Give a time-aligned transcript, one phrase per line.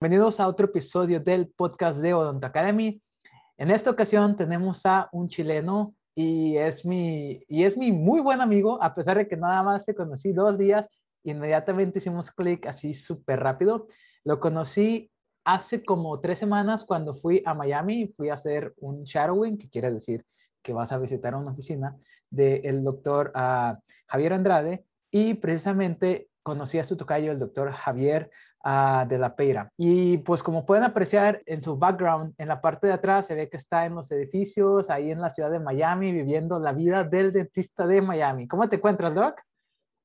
[0.00, 3.02] Bienvenidos a otro episodio del podcast de Odont Academy.
[3.56, 8.40] En esta ocasión tenemos a un chileno y es mi, y es mi muy buen
[8.40, 10.86] amigo, a pesar de que nada más te conocí dos días,
[11.24, 13.88] inmediatamente hicimos clic así súper rápido.
[14.22, 15.10] Lo conocí
[15.44, 19.90] hace como tres semanas cuando fui a Miami, fui a hacer un shadowing, que quiere
[19.90, 20.24] decir
[20.62, 21.96] que vas a visitar una oficina
[22.30, 23.74] del doctor uh,
[24.06, 28.30] Javier Andrade y precisamente conocí a su tocayo, el doctor Javier
[28.64, 29.70] de la Peira.
[29.76, 33.48] Y pues como pueden apreciar en su background, en la parte de atrás se ve
[33.48, 37.32] que está en los edificios, ahí en la ciudad de Miami, viviendo la vida del
[37.32, 38.46] dentista de Miami.
[38.48, 39.40] ¿Cómo te encuentras, Doc?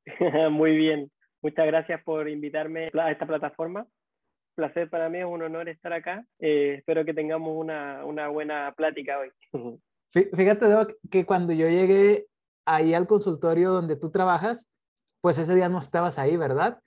[0.52, 1.12] Muy bien.
[1.42, 3.86] Muchas gracias por invitarme a esta plataforma.
[4.56, 6.26] Placer para mí, es un honor estar acá.
[6.40, 9.32] Eh, espero que tengamos una, una buena plática hoy.
[10.14, 12.28] Fíjate, Doc, que cuando yo llegué
[12.66, 14.70] ahí al consultorio donde tú trabajas,
[15.22, 16.80] pues ese día no estabas ahí, ¿verdad?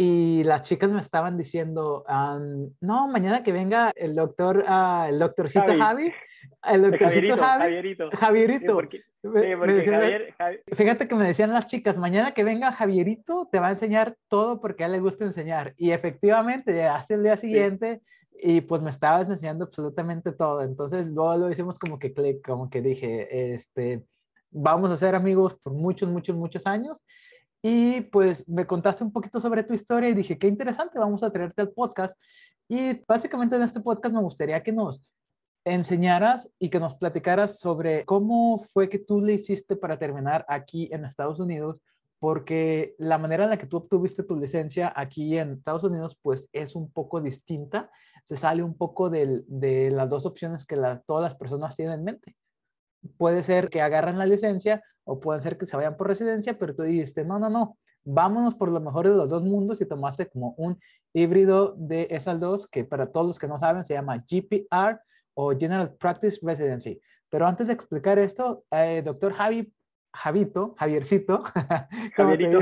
[0.00, 2.04] Y las chicas me estaban diciendo,
[2.80, 6.12] no, mañana que venga el doctor, uh, el doctorcito Javi,
[6.70, 8.10] el doctorcito Javi, Javierito.
[8.12, 8.80] Javierito.
[10.72, 14.60] Fíjate que me decían las chicas, mañana que venga Javierito te va a enseñar todo
[14.60, 15.74] porque a él le gusta enseñar.
[15.76, 18.00] Y efectivamente, hace el día siguiente
[18.40, 20.62] y pues me estabas enseñando absolutamente todo.
[20.62, 24.04] Entonces luego lo hicimos como que clic, como que dije, este,
[24.52, 27.02] vamos a ser amigos por muchos, muchos, muchos años.
[27.62, 31.30] Y pues me contaste un poquito sobre tu historia y dije, qué interesante, vamos a
[31.30, 32.16] traerte al podcast.
[32.68, 35.02] Y básicamente en este podcast me gustaría que nos
[35.64, 40.88] enseñaras y que nos platicaras sobre cómo fue que tú le hiciste para terminar aquí
[40.92, 41.82] en Estados Unidos,
[42.20, 46.48] porque la manera en la que tú obtuviste tu licencia aquí en Estados Unidos, pues
[46.52, 47.90] es un poco distinta,
[48.24, 52.36] se sale un poco de las dos opciones que todas las personas tienen en mente
[53.16, 56.74] puede ser que agarran la licencia o puede ser que se vayan por residencia, pero
[56.74, 60.28] tú dijiste, no, no, no, vámonos por lo mejor de los dos mundos y tomaste
[60.28, 60.78] como un
[61.14, 65.00] híbrido de esas dos, que para todos los que no saben se llama GPR
[65.32, 67.00] o General Practice Residency.
[67.30, 69.72] Pero antes de explicar esto, eh, doctor Javi,
[70.12, 71.42] Javito, Javiercito,
[72.14, 72.58] Javierito.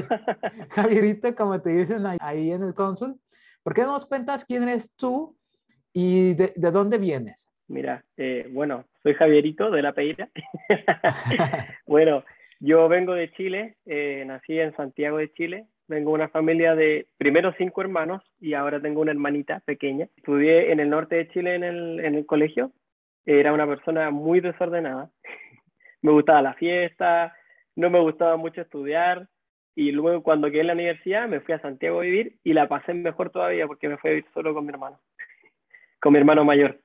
[0.70, 3.20] Javierito, como te dicen ahí en el cónsul,
[3.64, 5.36] ¿por qué no nos cuentas quién eres tú
[5.92, 7.48] y de, de dónde vienes?
[7.68, 10.28] Mira, eh, bueno, soy Javierito de La Peira.
[11.86, 12.24] bueno,
[12.60, 15.66] yo vengo de Chile, eh, nací en Santiago de Chile.
[15.88, 20.08] Vengo de una familia de primero cinco hermanos y ahora tengo una hermanita pequeña.
[20.16, 22.72] Estudié en el norte de Chile en el, en el colegio.
[23.24, 25.10] Era una persona muy desordenada.
[26.02, 27.34] me gustaba la fiesta,
[27.76, 29.28] no me gustaba mucho estudiar.
[29.74, 32.68] Y luego cuando quedé en la universidad me fui a Santiago a vivir y la
[32.68, 34.98] pasé mejor todavía porque me fui a vivir solo con mi hermano,
[36.00, 36.80] con mi hermano mayor.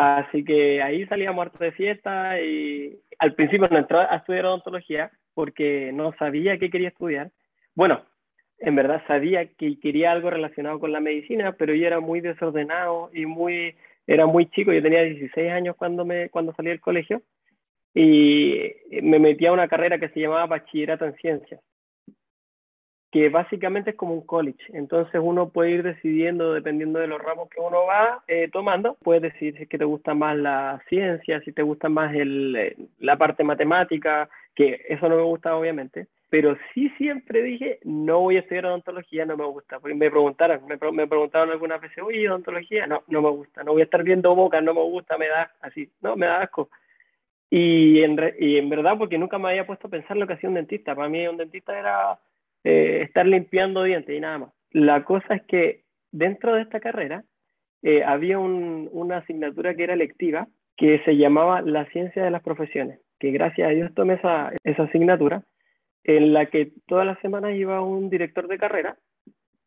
[0.00, 5.10] Así que ahí salíamos harto de fiesta y al principio no entré a estudiar odontología
[5.34, 7.32] porque no sabía qué quería estudiar.
[7.74, 8.04] Bueno,
[8.60, 13.10] en verdad sabía que quería algo relacionado con la medicina, pero yo era muy desordenado
[13.12, 13.74] y muy,
[14.06, 17.22] era muy chico, yo tenía 16 años cuando, me, cuando salí del colegio
[17.92, 18.70] y
[19.02, 21.60] me metí a una carrera que se llamaba Bachillerato en Ciencias
[23.10, 24.62] que básicamente es como un college.
[24.72, 29.22] Entonces uno puede ir decidiendo, dependiendo de los ramos que uno va eh, tomando, puedes
[29.22, 32.76] decidir si es que te gusta más la ciencia, si te gusta más el, eh,
[32.98, 38.36] la parte matemática, que eso no me gusta obviamente, pero sí siempre dije, no voy
[38.36, 39.80] a estudiar odontología, no me gusta.
[39.80, 43.72] Porque me preguntaron, me, me preguntaron algunas veces, oye, odontología, no, no me gusta, no
[43.72, 46.68] voy a estar viendo boca, no me gusta, me da así, no, me da asco.
[47.50, 50.50] Y en, y en verdad, porque nunca me había puesto a pensar lo que hacía
[50.50, 50.94] un dentista.
[50.94, 52.18] Para mí un dentista era
[52.64, 54.52] eh, estar limpiando dientes y nada más.
[54.70, 57.24] La cosa es que dentro de esta carrera
[57.82, 63.00] eh, había una asignatura que era electiva que se llamaba la ciencia de las profesiones,
[63.18, 65.42] que gracias a Dios tomé esa, esa asignatura
[66.04, 68.96] en la que todas las semanas iba un director de carrera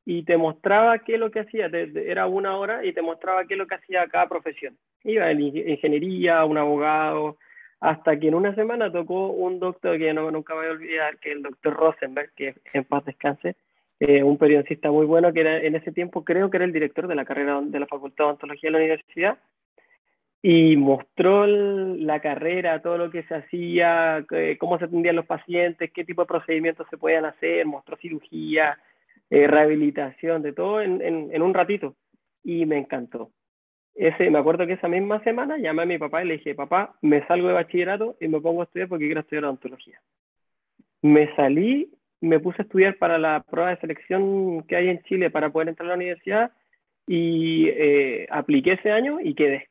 [0.05, 3.53] y te mostraba qué es lo que hacía, era una hora y te mostraba qué
[3.53, 4.77] es lo que hacía cada profesión.
[5.03, 7.37] Iba en ingeniería, un abogado,
[7.81, 11.31] hasta que en una semana tocó un doctor que no, nunca voy a olvidar, que
[11.31, 13.55] es el doctor Rosenberg, que en paz descanse,
[13.99, 17.07] eh, un periodista muy bueno que era, en ese tiempo creo que era el director
[17.07, 19.39] de la carrera de la Facultad de Odontología de la universidad,
[20.43, 24.25] y mostró la carrera, todo lo que se hacía,
[24.59, 28.77] cómo se atendían los pacientes, qué tipo de procedimientos se podían hacer, mostró cirugía,
[29.29, 31.95] eh, rehabilitación, de todo en un ratito,
[32.43, 33.31] y me encantó
[33.95, 36.95] ese, me acuerdo que esa misma semana llamé a mi papá y le dije, papá,
[37.01, 39.99] me salgo de bachillerato y me pongo a estudiar porque quiero estudiar odontología.
[41.01, 41.91] Me salí,
[42.21, 45.69] me puse a estudiar para la prueba de selección que hay en Chile para poder
[45.69, 46.51] entrar a la universidad
[47.07, 49.67] y eh, apliqué ese año y quedé.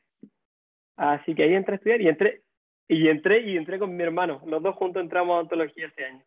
[0.97, 2.43] Así que ahí entré a estudiar y entré,
[2.89, 4.43] y entré y entré con mi hermano.
[4.47, 6.23] Los dos juntos entramos a odontología ese año.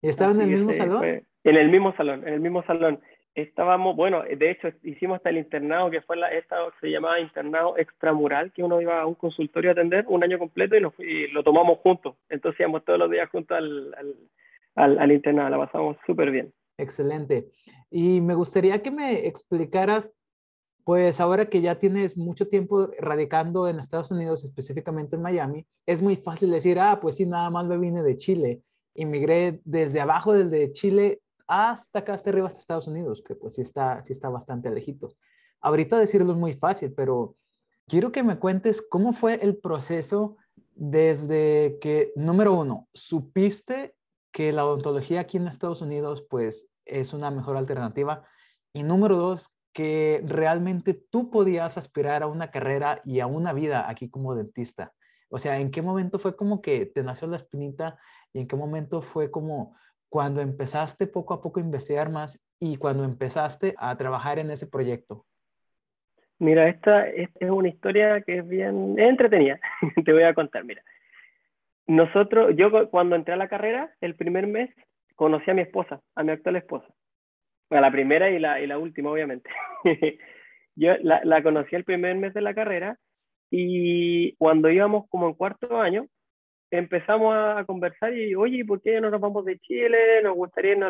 [0.00, 1.04] ¿Y estaban en el mismo salón?
[1.44, 3.00] en el mismo salón, en el mismo salón.
[3.36, 7.76] Estábamos, bueno, de hecho hicimos hasta el internado que fue la, esta se llamaba internado
[7.76, 11.78] extramural, que uno iba a un consultorio a atender un año completo y, lo tomamos
[11.80, 12.16] juntos.
[12.30, 13.94] Entonces íbamos todos los días juntos al,
[14.74, 16.52] al, al, internado, la pasamos súper bien.
[16.78, 17.46] Excelente.
[17.90, 20.10] Y me gustaría que me explicaras,
[20.84, 26.00] pues ahora que ya tienes mucho tiempo radicando en Estados Unidos, específicamente en Miami, es
[26.00, 28.62] muy fácil decir, ah, pues sí, nada más me vine de Chile.
[28.94, 33.62] Inmigré desde abajo, desde Chile hasta acá, hasta arriba, hasta Estados Unidos, que pues sí
[33.62, 35.16] está, sí está bastante lejitos.
[35.60, 37.36] Ahorita decirlo es muy fácil, pero
[37.86, 40.36] quiero que me cuentes cómo fue el proceso
[40.74, 43.96] desde que, número uno, supiste
[44.32, 48.24] que la odontología aquí en Estados Unidos pues es una mejor alternativa
[48.72, 53.90] y número dos, que realmente tú podías aspirar a una carrera y a una vida
[53.90, 54.94] aquí como dentista.
[55.28, 57.98] O sea, ¿en qué momento fue como que te nació la espinita
[58.32, 59.76] y en qué momento fue como
[60.08, 64.66] cuando empezaste poco a poco a investigar más y cuando empezaste a trabajar en ese
[64.66, 65.24] proyecto?
[66.38, 69.58] Mira, esta, es una historia que es bien entretenida.
[70.04, 70.82] Te voy a contar, mira.
[71.86, 74.70] Nosotros, yo cuando entré a la carrera, el primer mes,
[75.14, 76.86] conocí a mi esposa, a mi actual esposa.
[77.70, 79.48] A la primera y la, y la última, obviamente.
[80.74, 82.98] yo la, la conocí el primer mes de la carrera
[83.50, 86.06] y cuando íbamos como en cuarto año,
[86.70, 90.22] empezamos a conversar y, oye, ¿por qué no nos vamos de Chile?
[90.22, 90.84] Nos gustaría, en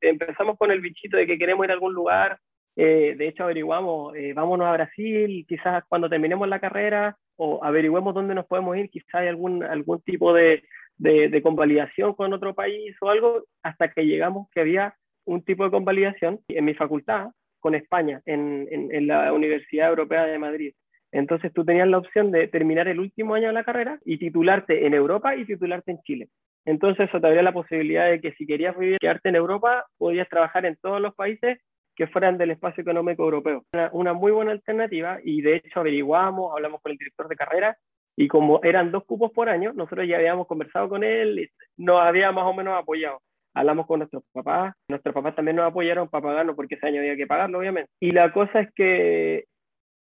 [0.00, 2.38] empezamos con el bichito de que queremos ir a algún lugar.
[2.76, 8.14] Eh, de hecho, averiguamos, eh, vámonos a Brasil, quizás cuando terminemos la carrera, o averiguemos
[8.14, 10.62] dónde nos podemos ir, quizás hay algún, algún tipo de,
[10.96, 14.94] de, convalidación con otro país o algo, hasta que llegamos que había
[15.24, 17.28] un tipo de convalidación en mi facultad
[17.60, 20.74] con España, en, en la Universidad Europea de Madrid.
[21.12, 24.86] Entonces tú tenías la opción de terminar el último año de la carrera y titularte
[24.86, 26.28] en Europa y titularte en Chile.
[26.64, 30.28] Entonces eso te abría la posibilidad de que si querías vivir, quedarte en Europa, podías
[30.28, 31.58] trabajar en todos los países
[31.96, 33.64] que fueran del espacio económico europeo.
[33.72, 37.76] Una, una muy buena alternativa y de hecho averiguamos, hablamos con el director de carrera
[38.20, 42.02] y como eran dos cupos por año, nosotros ya habíamos conversado con él, y nos
[42.02, 43.20] había más o menos apoyado.
[43.54, 47.14] Hablamos con nuestros papás, nuestros papás también nos apoyaron para pagarlo porque ese año había
[47.14, 47.88] que pagarlo, obviamente.
[48.00, 49.44] Y la cosa es que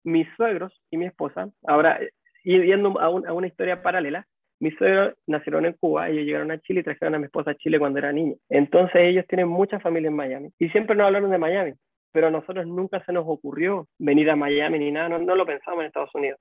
[0.04, 1.98] mis suegros y mi esposa, ahora,
[2.44, 4.26] yendo a, a una historia paralela,
[4.60, 7.56] mis suegros nacieron en Cuba, ellos llegaron a Chile y trajeron a mi esposa a
[7.56, 8.36] Chile cuando era niña.
[8.48, 11.72] Entonces ellos tienen mucha familia en Miami y siempre nos hablaron de Miami,
[12.12, 15.80] pero a nosotros nunca se nos ocurrió venir a Miami ni nada, no, lo pensamos
[15.80, 16.40] en Estados Unidos.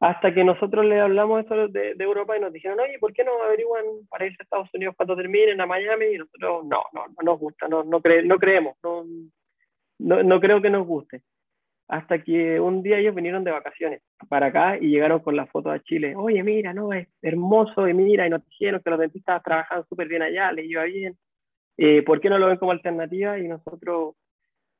[0.00, 3.42] Hasta que nosotros le hablamos esto de, Europa y nos dijeron, oye, ¿por qué no
[3.42, 6.06] averiguan para irse a Estados Unidos cuando terminen a Miami?
[6.06, 9.04] Y nosotros, no, no, no nos gusta, no, no, no creemos, no,
[9.98, 11.22] no, no creo que nos guste
[11.88, 15.70] hasta que un día ellos vinieron de vacaciones para acá y llegaron con la foto
[15.70, 16.14] a Chile.
[16.16, 20.08] Oye, mira, no, es hermoso, y mira, y nos dijeron que los dentistas trabajan súper
[20.08, 21.16] bien allá, les iba bien.
[21.76, 23.38] Eh, ¿Por qué no lo ven como alternativa?
[23.38, 24.14] Y nosotros,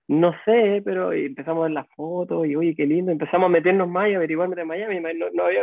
[0.09, 3.89] no sé, pero empezamos a ver las fotos y, oye, qué lindo, empezamos a meternos
[3.89, 5.01] más y averiguar de Miami.
[5.01, 5.63] No, había,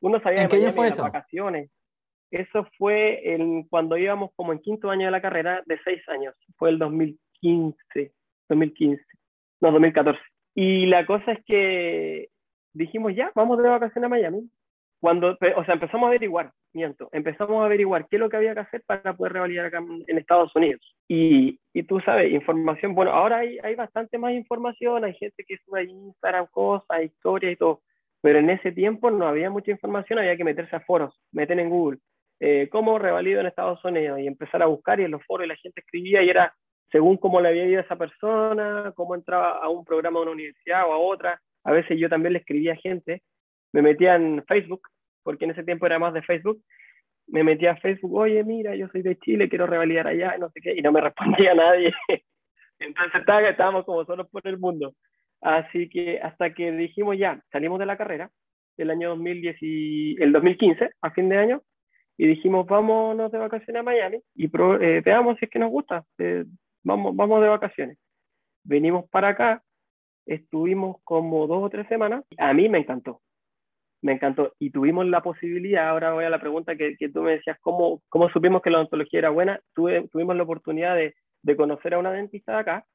[0.00, 1.70] uno sabía ¿En de Miami fue las vacaciones.
[2.30, 6.34] Eso fue el, cuando íbamos como en quinto año de la carrera de seis años.
[6.56, 8.12] Fue el 2015,
[8.48, 9.02] 2015,
[9.60, 10.20] no, 2014.
[10.54, 12.28] Y la cosa es que
[12.72, 14.50] dijimos, ya, vamos de vacaciones a Miami.
[15.00, 18.54] Cuando, o sea, empezamos a averiguar, miento, empezamos a averiguar qué es lo que había
[18.54, 20.80] que hacer para poder revalidar acá en Estados Unidos.
[21.08, 25.58] Y, y tú sabes, información, bueno, ahora hay, hay bastante más información, hay gente que
[25.58, 27.82] sube a Instagram cosas, historias y todo,
[28.22, 31.68] pero en ese tiempo no había mucha información, había que meterse a foros, meter en
[31.68, 31.98] Google,
[32.40, 35.56] eh, cómo revalido en Estados Unidos y empezar a buscar y en los foros la
[35.56, 36.54] gente escribía y era
[36.90, 40.32] según cómo le había ido a esa persona, cómo entraba a un programa de una
[40.32, 41.40] universidad o a otra.
[41.64, 43.22] A veces yo también le escribía a gente,
[43.72, 44.82] me metía en Facebook,
[45.22, 46.62] porque en ese tiempo era más de Facebook,
[47.26, 50.60] me metía a Facebook, oye, mira, yo soy de Chile, quiero revalidar allá, no sé
[50.60, 51.92] qué, y no me respondía nadie.
[52.78, 54.94] Entonces estábamos como solos por el mundo.
[55.40, 58.30] Así que hasta que dijimos ya, salimos de la carrera,
[58.76, 61.62] el año 2010 y, el 2015, a fin de año,
[62.16, 66.04] y dijimos, vámonos de vacaciones a Miami y eh, veamos si es que nos gusta.
[66.18, 66.44] Eh,
[66.84, 67.98] vamos, vamos de vacaciones.
[68.62, 69.62] Venimos para acá,
[70.26, 73.20] estuvimos como dos o tres semanas, a mí me encantó,
[74.02, 74.52] me encantó.
[74.58, 78.02] Y tuvimos la posibilidad, ahora voy a la pregunta que, que tú me decías, ¿cómo,
[78.08, 79.60] ¿cómo supimos que la odontología era buena?
[79.74, 82.86] Tuve, tuvimos la oportunidad de, de conocer a una dentista de acá,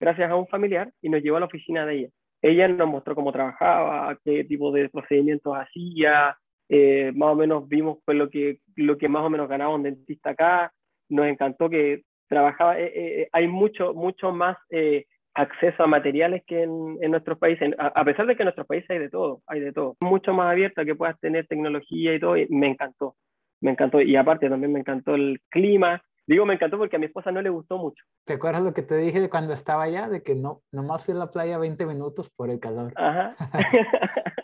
[0.00, 2.08] gracias a un familiar, y nos llevó a la oficina de ella.
[2.42, 6.36] Ella nos mostró cómo trabajaba, qué tipo de procedimientos hacía,
[6.68, 9.84] eh, más o menos vimos pues, lo, que, lo que más o menos ganaba un
[9.84, 10.72] dentista acá.
[11.08, 16.62] Nos encantó que trabajaba, eh, eh, hay mucho, mucho más eh, acceso a materiales que
[16.62, 19.60] en, en nuestros países, a, pesar de que en nuestros países hay de todo, hay
[19.60, 23.16] de todo, mucho más abierto que puedas tener tecnología y todo, y me encantó,
[23.60, 27.06] me encantó, y aparte también me encantó el clima, Digo, me encantó porque a mi
[27.06, 28.04] esposa no le gustó mucho.
[28.24, 30.08] ¿Te acuerdas lo que te dije cuando estaba allá?
[30.08, 32.92] De que no, nomás fui a la playa 20 minutos por el calor.
[32.94, 33.34] Ajá.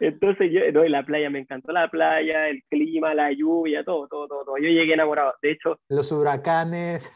[0.00, 4.28] Entonces yo, no, la playa, me encantó la playa, el clima, la lluvia, todo, todo,
[4.28, 4.56] todo, todo.
[4.58, 5.34] Yo llegué enamorado.
[5.42, 5.78] De hecho...
[5.88, 7.12] Los huracanes.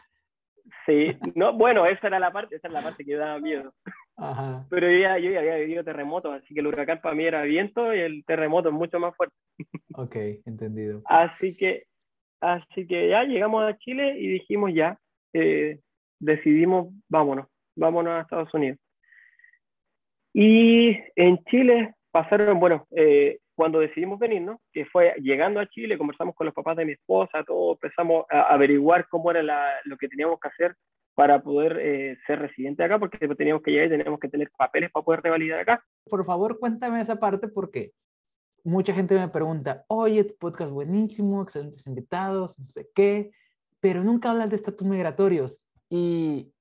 [0.85, 3.73] Sí, no, bueno, esa era la parte, esa era la parte que daba miedo.
[4.17, 4.65] Ajá.
[4.69, 7.41] Pero yo ya, yo ya había vivido terremotos, así que el huracán para mí era
[7.43, 9.35] viento y el terremoto es mucho más fuerte.
[9.95, 11.01] Ok, entendido.
[11.05, 11.85] Así que,
[12.39, 14.97] así que ya llegamos a Chile y dijimos ya,
[15.33, 15.79] eh,
[16.19, 18.79] decidimos, vámonos, vámonos a Estados Unidos.
[20.33, 24.61] Y en Chile pasaron, bueno, eh, cuando decidimos venir, ¿no?
[24.73, 28.53] Que fue llegando a Chile, conversamos con los papás de mi esposa, todo, empezamos a
[28.53, 29.41] averiguar cómo era
[29.85, 30.75] lo que teníamos que hacer
[31.13, 34.91] para poder eh, ser residente acá, porque teníamos que llegar y teníamos que tener papeles
[34.91, 35.83] para poder revalidar acá.
[36.09, 37.91] Por favor, cuéntame esa parte porque
[38.63, 43.31] mucha gente me pregunta, oye, tu podcast buenísimo, excelentes invitados, no sé qué,
[43.79, 45.61] pero nunca hablas de estatus migratorios.
[45.89, 46.51] Y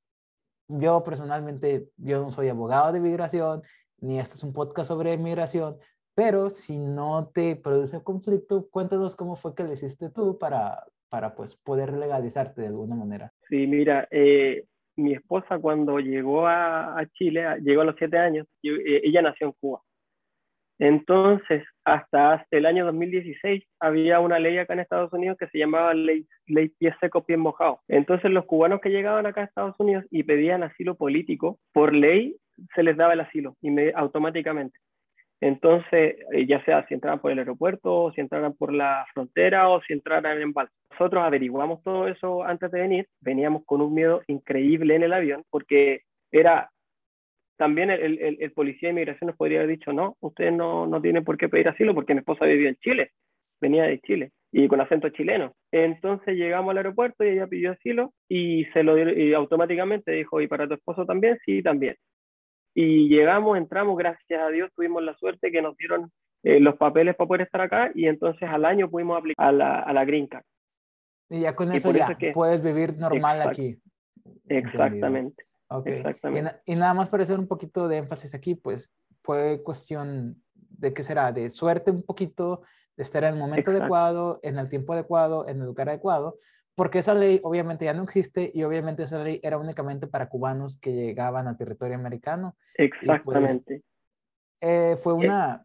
[0.68, 3.62] yo personalmente, yo no soy abogado de migración,
[4.00, 5.76] ni este es un podcast sobre migración,
[6.14, 11.34] pero si no te produce conflicto, cuéntanos cómo fue que lo hiciste tú para, para
[11.34, 13.32] pues, poder legalizarte de alguna manera.
[13.48, 14.64] Sí, mira, eh,
[14.96, 19.48] mi esposa cuando llegó a, a Chile, llegó a los siete años, eh, ella nació
[19.48, 19.80] en Cuba.
[20.80, 25.92] Entonces, hasta el año 2016 había una ley acá en Estados Unidos que se llamaba
[25.92, 27.80] ley, ley pie seco, pie mojado.
[27.86, 32.38] Entonces, los cubanos que llegaban acá a Estados Unidos y pedían asilo político, por ley
[32.74, 33.56] se les daba el asilo
[33.94, 34.78] automáticamente.
[35.40, 39.80] Entonces, eh, ya sea si entraran por el aeropuerto, si entraran por la frontera o
[39.82, 40.74] si entraran en balsa.
[40.90, 45.44] Nosotros averiguamos todo eso antes de venir, veníamos con un miedo increíble en el avión
[45.48, 46.70] porque era
[47.56, 51.00] también el, el, el, policía de inmigración nos podría haber dicho, no, ustedes no, no
[51.00, 53.12] tienen por qué pedir asilo porque mi esposa vivía en Chile,
[53.60, 55.54] venía de Chile y con acento chileno.
[55.70, 60.48] Entonces llegamos al aeropuerto y ella pidió asilo y se lo y automáticamente dijo, ¿y
[60.48, 61.38] para tu esposo también?
[61.44, 61.96] Sí, también.
[62.74, 66.10] Y llegamos, entramos, gracias a Dios tuvimos la suerte que nos dieron
[66.42, 69.80] eh, los papeles para poder estar acá y entonces al año pudimos aplicar a la,
[69.80, 70.44] a la Green Card.
[71.28, 73.78] Y ya con eso ya puedes vivir normal aquí.
[74.48, 75.44] Exactamente.
[75.68, 76.02] Okay.
[76.66, 78.90] Y, nada más para hacer un poquito de énfasis aquí, pues
[79.22, 82.62] fue cuestión de qué será, de suerte un poquito,
[82.96, 86.38] de estar en el momento adecuado, en el tiempo adecuado, en el lugar adecuado,
[86.74, 90.78] porque esa ley obviamente ya no existe y obviamente esa ley era únicamente para cubanos
[90.80, 92.56] que llegaban al territorio americano.
[92.76, 93.82] Pues, Exactamente.
[94.60, 95.62] eh, fue una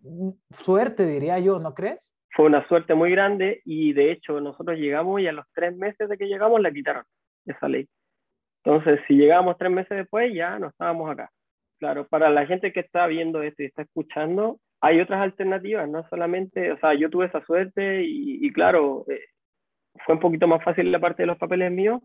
[0.51, 2.13] suerte, diría yo, ¿no crees?
[2.31, 6.09] Fue una suerte muy grande y de hecho nosotros llegamos y a los tres meses
[6.09, 7.03] de que llegamos la quitaron,
[7.45, 7.87] esa ley.
[8.63, 11.29] Entonces, si llegábamos tres meses después, ya no estábamos acá.
[11.79, 16.07] Claro, para la gente que está viendo esto y está escuchando, hay otras alternativas, no
[16.09, 19.19] solamente, o sea, yo tuve esa suerte y, claro, eh,
[20.05, 22.01] fue un poquito más fácil la parte de los papeles míos,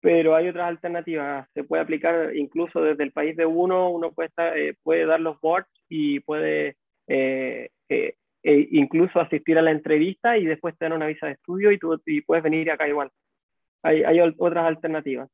[0.00, 1.48] pero hay otras alternativas.
[1.54, 5.40] Se puede aplicar incluso desde el país de uno, uno puede, eh, puede dar los
[5.40, 6.76] boards y puede
[7.08, 7.70] eh,
[8.42, 12.44] incluso asistir a la entrevista y después tener una visa de estudio y, tú, puedes
[12.44, 13.10] venir acá igual.
[13.82, 15.28] Hay otras alternativas.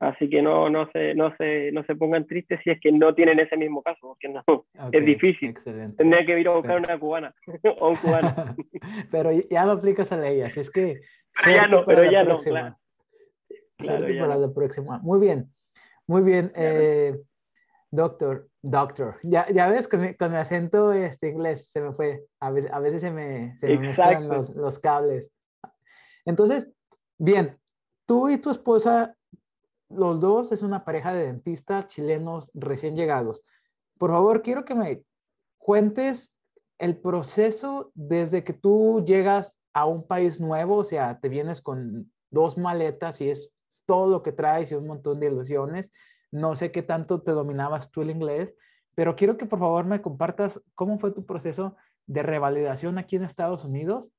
[0.00, 3.14] Así que no, no, se, no, se, no se pongan tristes si es que no
[3.16, 4.44] tienen ese mismo caso, porque no,
[4.92, 5.56] es difícil.
[5.96, 7.34] Tendría que ir a buscar una cubana
[7.80, 8.56] o un cubano.
[9.10, 11.00] pero ya no aplicas a la ley, así es que...
[11.42, 12.76] Pero ya no, pero ya no, claro.
[13.78, 15.00] para la próxima.
[15.00, 15.52] Muy bien,
[16.06, 16.52] muy bien.
[16.54, 17.16] Eh,
[17.90, 22.24] doctor, doctor, ya, ya ves, con mi, con mi, acento este, inglés se me fue,
[22.40, 25.30] a veces, a veces se me, se me mezclan los, los cables.
[26.24, 26.72] Entonces,
[27.18, 27.58] bien,
[28.06, 29.16] tú y tu esposa
[29.88, 33.42] los dos es una pareja de dentistas chilenos recién llegados.
[33.98, 35.02] Por favor, quiero que me
[35.58, 36.32] cuentes
[36.78, 42.12] el proceso desde que tú llegas a un país nuevo, o sea, te vienes con
[42.30, 43.50] dos maletas y es
[43.86, 45.90] todo lo que traes y un montón de ilusiones.
[46.30, 48.54] No sé qué tanto te dominabas tú el inglés,
[48.94, 51.76] pero quiero que por favor me compartas cómo fue tu proceso
[52.06, 54.10] de revalidación aquí en Estados Unidos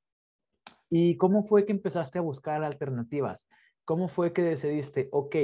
[0.89, 3.47] y cómo fue que empezaste a buscar alternativas.
[3.89, 5.35] ¿Cómo fue que decidiste, ok,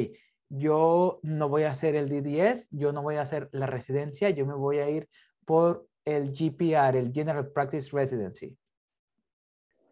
[0.49, 4.45] yo no voy a hacer el DDS, yo no voy a hacer la residencia, yo
[4.45, 5.07] me voy a ir
[5.47, 8.55] por el GPR, el General Practice Residency?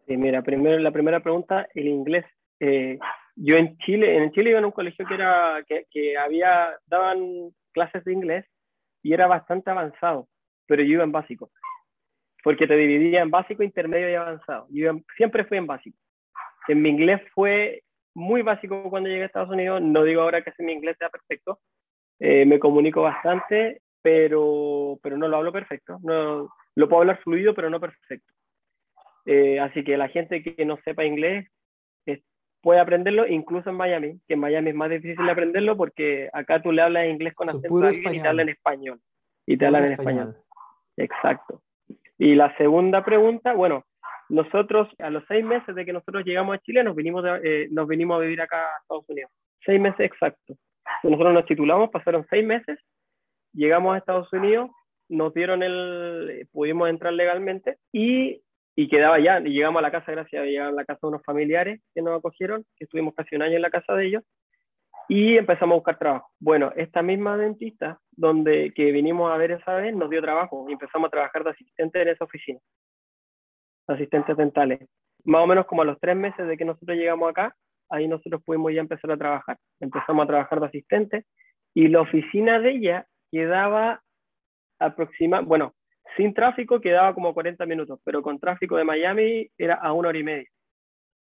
[0.06, 2.26] Sí, mira, primero la primera pregunta, el inglés.
[2.60, 2.96] Eh,
[3.34, 7.50] yo en Chile, en Chile iba en un colegio que era que, que, había daban
[7.72, 8.46] clases de inglés
[9.02, 10.28] y era bastante avanzado,
[10.68, 11.50] pero yo iba en básico,
[12.44, 14.68] porque te dividía en básico, intermedio y avanzado.
[14.70, 15.98] Yo siempre fui en básico.
[16.68, 17.83] En mi inglés fue
[18.14, 19.82] muy básico cuando llegué a Estados Unidos.
[19.82, 21.60] No digo ahora que mi inglés sea perfecto.
[22.20, 25.98] Eh, me comunico bastante, pero, pero no lo hablo perfecto.
[26.02, 28.32] No, lo puedo hablar fluido, pero no perfecto.
[29.26, 31.48] Eh, así que la gente que no sepa inglés,
[32.64, 36.72] puede aprenderlo incluso en Miami, que en Miami es más difícil aprenderlo porque acá tú
[36.72, 39.00] le hablas inglés con acento y te hablan en español.
[39.46, 40.36] Y te hablan en español.
[40.96, 41.60] Exacto.
[42.16, 43.84] Y la segunda pregunta, bueno,
[44.28, 47.86] nosotros a los seis meses de que nosotros llegamos a Chile nos vinimos, eh, nos
[47.86, 49.30] vinimos a vivir acá a Estados Unidos.
[49.64, 50.56] Seis meses exactos.
[51.02, 52.78] Nosotros nos titulamos, pasaron seis meses,
[53.52, 54.70] llegamos a Estados Unidos,
[55.08, 58.40] nos dieron el, pudimos entrar legalmente y
[58.76, 61.22] y quedaba ya, y llegamos a la casa, gracias a a la casa de unos
[61.22, 64.24] familiares que nos acogieron, que estuvimos casi un año en la casa de ellos,
[65.08, 66.30] y empezamos a buscar trabajo.
[66.40, 70.72] Bueno, esta misma dentista, donde que vinimos a ver esa vez, nos dio trabajo y
[70.72, 72.58] empezamos a trabajar de asistente en esa oficina,
[73.86, 74.80] asistentes dentales.
[75.24, 77.54] Más o menos como a los tres meses de que nosotros llegamos acá,
[77.88, 79.58] ahí nosotros pudimos ya empezar a trabajar.
[79.80, 81.24] Empezamos a trabajar de asistente
[81.74, 84.02] y la oficina de ella quedaba
[84.78, 85.74] aproximadamente, bueno,
[86.16, 90.18] sin tráfico quedaba como 40 minutos, pero con tráfico de Miami era a una hora
[90.18, 90.48] y media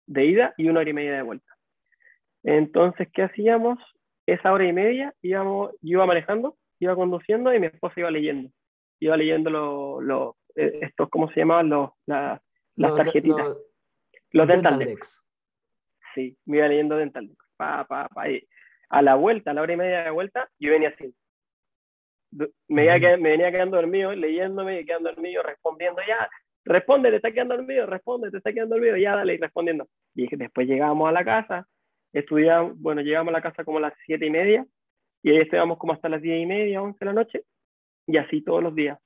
[0.08, 1.52] de ida y una hora y media de vuelta.
[2.44, 3.78] Entonces, ¿qué hacíamos?
[4.26, 8.50] Esa hora y media íbamos, yo iba manejando, iba conduciendo y mi esposa iba leyendo.
[9.00, 11.70] Iba leyendo los, lo, eh, estos, ¿cómo se llamaban?
[12.78, 13.58] Tarjetitas.
[14.32, 15.22] Los, dental, decks.
[16.14, 17.46] Sí, me iba leyendo dental decks.
[17.58, 18.26] Pa, pa, pa,
[18.90, 21.14] a la vuelta, a la hora y media de vuelta, yo venía así
[22.32, 26.30] me, me venía quedando dormido, leyéndome y quedando dormido, respondiendo ya,
[26.66, 29.88] responde, te está quedando dormido, responde, te está quedando dormido, ya dale, y respondiendo.
[30.16, 31.68] Y después llegamos a la casa,
[32.14, 34.66] estudiamos, bueno, llegamos a la casa como a las siete y media,
[35.24, 37.44] y ahí estudiamos como hasta las diez y media, once de la noche,
[38.06, 39.00] y así todos los días.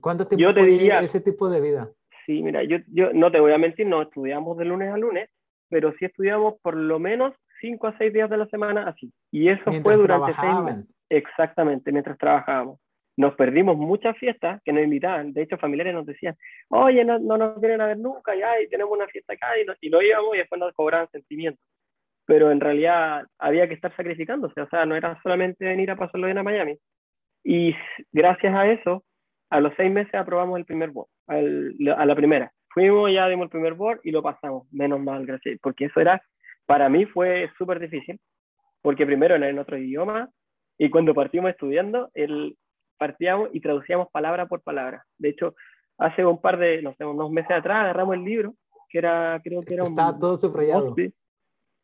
[0.00, 1.90] ¿Cuánto tiempo yo te diría, ese tipo de vida?
[2.28, 5.30] Sí, mira, yo, yo no te voy a mentir, no estudiamos de lunes a lunes,
[5.70, 9.10] pero sí estudiamos por lo menos cinco a seis días de la semana así.
[9.30, 10.84] Y eso fue durante seis meses.
[11.08, 12.80] Exactamente, mientras trabajábamos.
[13.16, 15.32] Nos perdimos muchas fiestas que nos invitaban.
[15.32, 16.36] De hecho, familiares nos decían,
[16.68, 19.86] oye, no, no nos vienen a ver nunca, ya, y tenemos una fiesta acá, y,
[19.86, 21.64] y lo íbamos y después nos cobraban sentimientos.
[22.26, 26.26] Pero en realidad había que estar sacrificándose, o sea, no era solamente venir a pasarlo
[26.26, 26.76] bien a Miami.
[27.42, 27.74] Y
[28.12, 29.02] gracias a eso,
[29.50, 32.52] a los seis meses aprobamos el primer board, a la primera.
[32.68, 36.22] Fuimos, ya dimos el primer board y lo pasamos, menos mal, gracias, porque eso era,
[36.66, 38.20] para mí fue súper difícil,
[38.82, 40.28] porque primero era en otro idioma,
[40.76, 42.56] y cuando partimos estudiando, el,
[42.98, 45.04] partíamos y traducíamos palabra por palabra.
[45.16, 45.54] De hecho,
[45.98, 48.54] hace un par de, no sé, unos meses atrás agarramos el libro,
[48.88, 49.90] que era, creo que era un...
[49.90, 50.94] Estaba todo subrayado.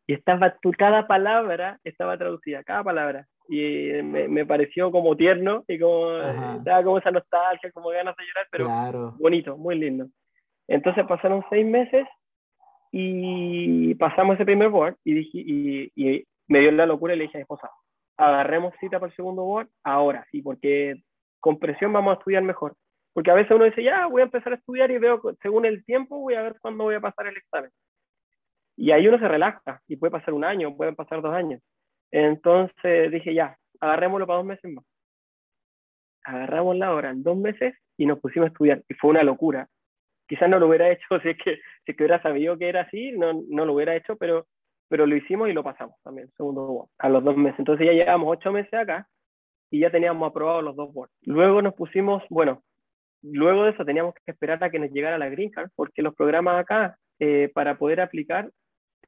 [0.06, 3.26] Y estaba, cada palabra estaba traducida, cada palabra.
[3.48, 6.16] Y me, me pareció como tierno y como,
[6.58, 10.06] estaba como esa nostalgia, como ganas de llorar, pero bonito, muy lindo.
[10.68, 12.06] Entonces pasaron seis meses
[12.90, 17.24] y pasamos ese primer board y, dije, y, y me dio la locura y le
[17.24, 17.70] dije a mi esposa,
[18.16, 21.02] agarremos cita para el segundo board ahora, sí, porque
[21.40, 22.74] con presión vamos a estudiar mejor.
[23.12, 25.84] Porque a veces uno dice, ya, voy a empezar a estudiar y veo, según el
[25.84, 27.70] tiempo, voy a ver cuándo voy a pasar el examen.
[28.76, 31.60] Y ahí uno se relaja y puede pasar un año, pueden pasar dos años.
[32.10, 34.84] Entonces dije, ya, agarrémoslo para dos meses más.
[36.24, 38.82] Agarramos la hora en dos meses y nos pusimos a estudiar.
[38.88, 39.68] Y fue una locura.
[40.26, 43.12] Quizás no lo hubiera hecho si es que, si es hubiera sabido que era así,
[43.12, 44.46] no, no lo hubiera hecho, pero
[44.88, 47.58] pero lo hicimos y lo pasamos también, segundo board, a los dos meses.
[47.58, 49.08] Entonces ya llevamos ocho meses acá
[49.70, 51.12] y ya teníamos aprobados los dos boards.
[51.22, 52.62] Luego nos pusimos, bueno,
[53.22, 56.14] luego de eso teníamos que esperar a que nos llegara la Green Card, porque los
[56.14, 58.50] programas acá, eh, para poder aplicar,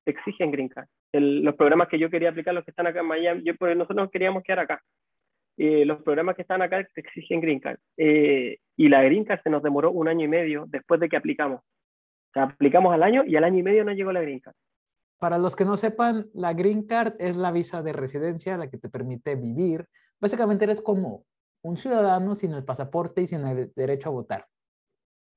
[0.06, 0.88] exigen Green Card.
[1.12, 4.10] los programas que yo quería aplicar, los que están acá en Miami, yo, pues, nosotros
[4.10, 4.82] queríamos quedar acá.
[5.58, 7.78] Eh, los programas que están acá exigen Green Card.
[7.96, 11.16] Eh, y la Green Card se nos demoró un año y medio después de que
[11.16, 11.60] aplicamos.
[11.60, 14.54] O sea, aplicamos al año y al año y medio no llegó la Green Card.
[15.18, 18.76] Para los que no sepan, la Green Card es la visa de residencia, la que
[18.76, 19.86] te permite vivir.
[20.20, 21.24] Básicamente eres como
[21.62, 24.46] un ciudadano sin el pasaporte y sin el derecho a votar.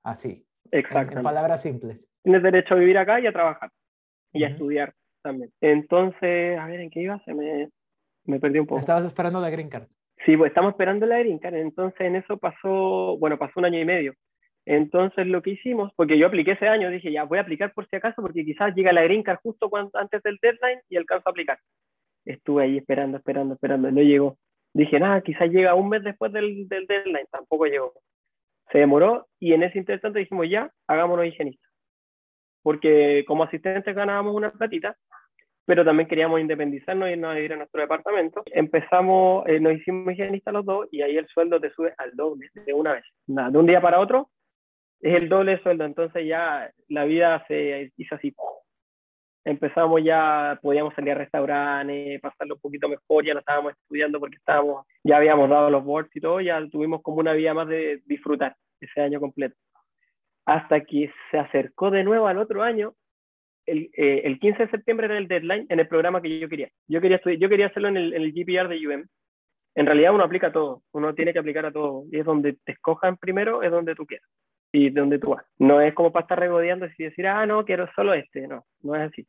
[0.04, 0.46] Así.
[0.72, 1.18] Exacto.
[1.18, 2.10] En, palabras simples.
[2.24, 3.72] Tienes derecho a vivir acá y a trabajar.
[4.34, 5.52] Y a estudiar también.
[5.62, 7.20] Entonces, a ver, ¿en qué iba?
[7.26, 7.70] Se me,
[8.26, 8.80] me perdí un poco.
[8.80, 9.88] Estabas esperando la Green Card.
[10.26, 11.56] Sí, pues estamos esperando la Green Card.
[11.56, 14.14] Entonces, en eso pasó, bueno, pasó un año y medio.
[14.66, 17.88] Entonces lo que hicimos, porque yo apliqué ese año, dije, ya voy a aplicar por
[17.88, 21.32] si acaso, porque quizás llega la Green Card justo antes del deadline y alcanzo a
[21.32, 21.58] aplicar.
[22.24, 24.38] Estuve ahí esperando, esperando, esperando, no llegó.
[24.74, 27.94] Dije, nada, quizás llega un mes después del, del deadline, tampoco llegó.
[28.72, 31.69] Se demoró y en ese instante dijimos, ya, hagámonos higienistas.
[32.62, 34.96] Porque como asistentes ganábamos una platita,
[35.66, 38.42] pero también queríamos independizarnos y irnos a vivir a nuestro departamento.
[38.48, 42.50] Empezamos, eh, nos hicimos higienistas los dos y ahí el sueldo te sube al doble
[42.66, 43.04] de una vez.
[43.28, 44.30] Nada, de un día para otro
[45.02, 48.34] es el doble sueldo, entonces ya la vida se hizo así.
[49.46, 54.36] Empezamos ya, podíamos salir a restaurantes, pasarlo un poquito mejor, ya no estábamos estudiando porque
[54.36, 58.02] estábamos, ya habíamos dado los boards y todo, ya tuvimos como una vida más de
[58.06, 59.56] disfrutar ese año completo.
[60.50, 62.96] Hasta que se acercó de nuevo al otro año
[63.66, 66.70] el, eh, el, 15 de septiembre era el deadline en el programa que yo quería.
[66.88, 69.06] Yo quería, yo quería hacerlo en el, en el GPR de UM.
[69.76, 72.06] En realidad uno aplica todo, uno tiene que aplicar a todo.
[72.12, 74.28] Y es donde te escojan primero, es donde tú quieras
[74.72, 75.46] y donde tú vas.
[75.58, 78.48] No es como para estar regodeando y decir, ah, no, quiero solo este.
[78.48, 79.28] No, no es así.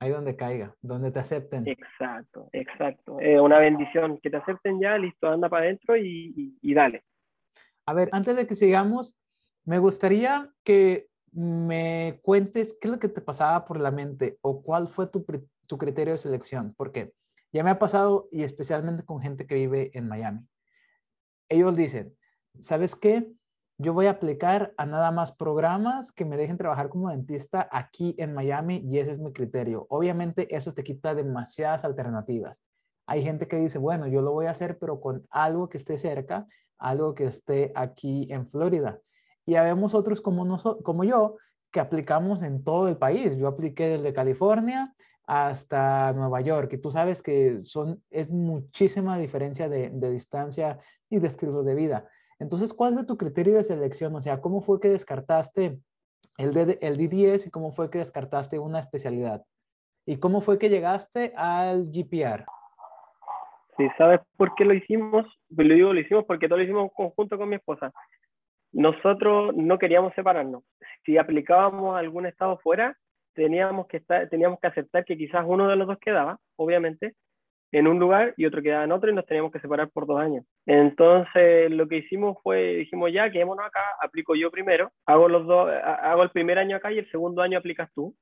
[0.00, 1.66] Ahí donde caiga, donde te acepten.
[1.68, 3.20] Exacto, exacto.
[3.20, 7.02] Es una bendición que te acepten ya, listo, anda para adentro y, y, dale.
[7.86, 9.14] A ver, antes de que sigamos,
[9.70, 14.64] me gustaría que me cuentes qué es lo que te pasaba por la mente o
[14.64, 15.24] cuál fue tu,
[15.68, 16.74] tu criterio de selección.
[16.76, 17.12] Porque
[17.52, 20.40] ya me ha pasado y especialmente con gente que vive en Miami.
[21.48, 22.16] Ellos dicen,
[22.58, 23.32] ¿sabes qué?
[23.78, 28.16] yo voy a aplicar a nada más programas que me dejen trabajar como dentista aquí
[28.18, 29.86] en Miami y ese es mi criterio.
[29.88, 32.60] Obviamente eso te quita demasiadas alternativas.
[33.06, 35.96] Hay gente que dice, bueno, yo lo voy a hacer, pero con algo que esté
[35.96, 39.00] cerca, algo que esté aquí en Florida.
[39.50, 41.34] Y habemos otros como, nosotros, como yo
[41.72, 43.36] que aplicamos en todo el país.
[43.36, 44.94] Yo apliqué desde California
[45.26, 51.18] hasta Nueva York y tú sabes que son, es muchísima diferencia de, de distancia y
[51.18, 52.08] de estilo de vida.
[52.38, 54.14] Entonces, ¿cuál fue tu criterio de selección?
[54.14, 55.80] O sea, ¿cómo fue que descartaste
[56.38, 59.44] el, D el D10 y cómo fue que descartaste una especialidad?
[60.06, 62.46] ¿Y cómo fue que llegaste al GPR?
[63.76, 65.26] Sí, ¿sabes por qué lo hicimos?
[65.48, 67.92] Lo digo, lo hicimos porque todo lo hicimos conjunto con mi esposa.
[68.72, 70.64] Nosotros no queríamos separarnos.
[71.04, 72.96] Si aplicábamos a algún estado fuera,
[73.34, 77.14] teníamos que, estar, teníamos que aceptar que quizás uno de los dos quedaba, obviamente,
[77.72, 80.20] en un lugar y otro quedaba en otro y nos teníamos que separar por dos
[80.20, 80.44] años.
[80.66, 85.70] Entonces lo que hicimos fue, dijimos ya, quedémonos acá, aplico yo primero, hago los dos,
[85.82, 88.14] hago el primer año acá y el segundo año aplicas tú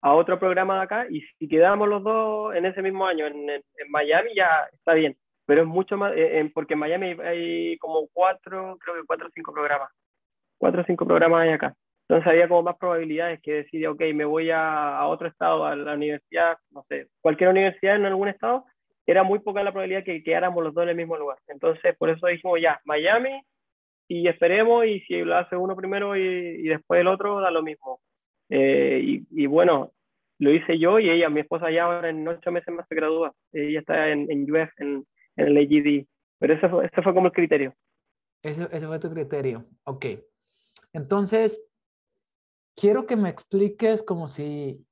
[0.00, 4.30] a otro programa acá y si quedamos los dos en ese mismo año en, Miami
[4.34, 5.16] ya está bien,
[5.48, 9.30] pero es mucho más, eh, porque en Miami hay, como cuatro, creo que cuatro o
[9.34, 9.90] cinco programas,
[10.58, 11.74] cuatro o cinco programas hay acá.
[12.02, 15.74] Entonces había como más probabilidades que decir, ok, me voy a, a, otro estado, a
[15.74, 18.66] la universidad, no sé, cualquier universidad en algún estado,
[19.06, 21.38] era muy poca la probabilidad que quedáramos los dos en el mismo lugar.
[21.46, 23.40] Entonces, por eso dijimos ya, Miami,
[24.06, 27.62] y esperemos, y si lo hace uno primero y, y después el otro, da lo
[27.62, 28.00] mismo.
[28.50, 29.92] Eh, y, y, bueno,
[30.38, 33.32] lo hice yo y ella, mi esposa ya ahora en ocho meses más se gradúa.
[33.52, 35.06] Ella está en, en UF, en,
[35.38, 36.06] el AGD.
[36.38, 37.74] Pero ese fue, fue como el criterio.
[38.42, 39.64] Ese, ese fue tu criterio.
[39.84, 40.06] Ok.
[40.92, 41.60] Entonces,
[42.76, 44.84] quiero que me expliques como si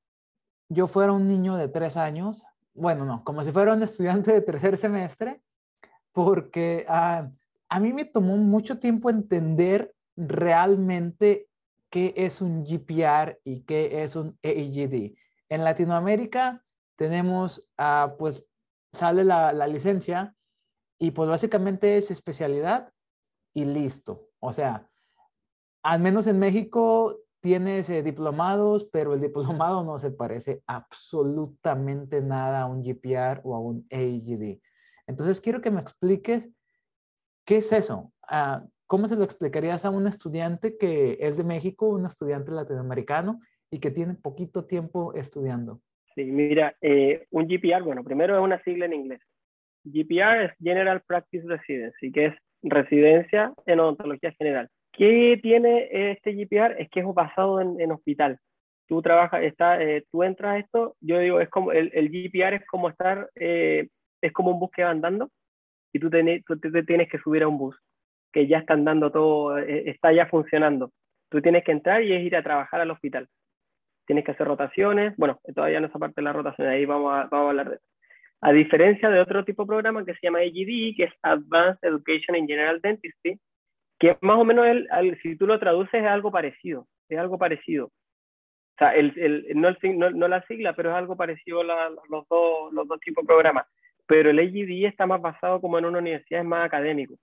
[0.68, 2.42] yo fuera un niño de tres años,
[2.74, 5.40] bueno, no, como si fuera un estudiante de tercer semestre,
[6.12, 7.30] porque ah,
[7.68, 11.48] a mí me tomó mucho tiempo entender realmente
[11.90, 15.16] qué es un GPR y qué es un AEGD.
[15.48, 16.64] En Latinoamérica
[16.96, 18.46] tenemos, uh, pues,
[18.92, 20.35] sale la, la licencia
[20.98, 22.92] y pues básicamente es especialidad
[23.54, 24.28] y listo.
[24.40, 24.88] O sea,
[25.82, 32.62] al menos en México tienes eh, diplomados, pero el diplomado no se parece absolutamente nada
[32.62, 34.60] a un GPR o a un AGD.
[35.06, 36.48] Entonces, quiero que me expliques
[37.44, 38.12] qué es eso.
[38.28, 43.40] Ah, ¿Cómo se lo explicarías a un estudiante que es de México, un estudiante latinoamericano
[43.70, 45.80] y que tiene poquito tiempo estudiando?
[46.14, 49.20] Sí, mira, eh, un GPR, bueno, primero es una sigla en inglés.
[49.86, 54.68] GPR es General Practice Residency, que es residencia en odontología general.
[54.92, 56.80] ¿Qué tiene este GPR?
[56.80, 58.38] Es que es basado en, hospital.
[58.88, 62.54] Tú trabajas, está, eh, tú entras a esto, yo digo, es como, el, el GPR
[62.54, 63.88] es como estar, eh,
[64.22, 65.30] es como un bus que va andando
[65.92, 67.76] y tú, tú te, tienes que subir a un bus
[68.32, 70.92] que ya está andando todo, eh, está ya funcionando.
[71.30, 73.28] Tú tienes que entrar y es ir a trabajar al hospital.
[74.06, 77.24] Tienes que hacer rotaciones, bueno, todavía no es aparte de la rotación, ahí vamos a,
[77.24, 77.95] vamos a hablar de eso.
[78.46, 82.36] A diferencia de otro tipo de programa que se llama AGD, que es Advanced Education
[82.36, 83.40] in General Dentistry,
[83.98, 87.86] que más o menos, el, si tú lo traduces, es algo parecido, es algo parecido.
[87.86, 92.28] O sea, el, el, no, el, no, la sigla, pero es algo parecido a los,
[92.28, 93.66] dos, los dos tipos de programas.
[94.06, 97.16] Pero el AGD está más basado como en una universidad, es más académico.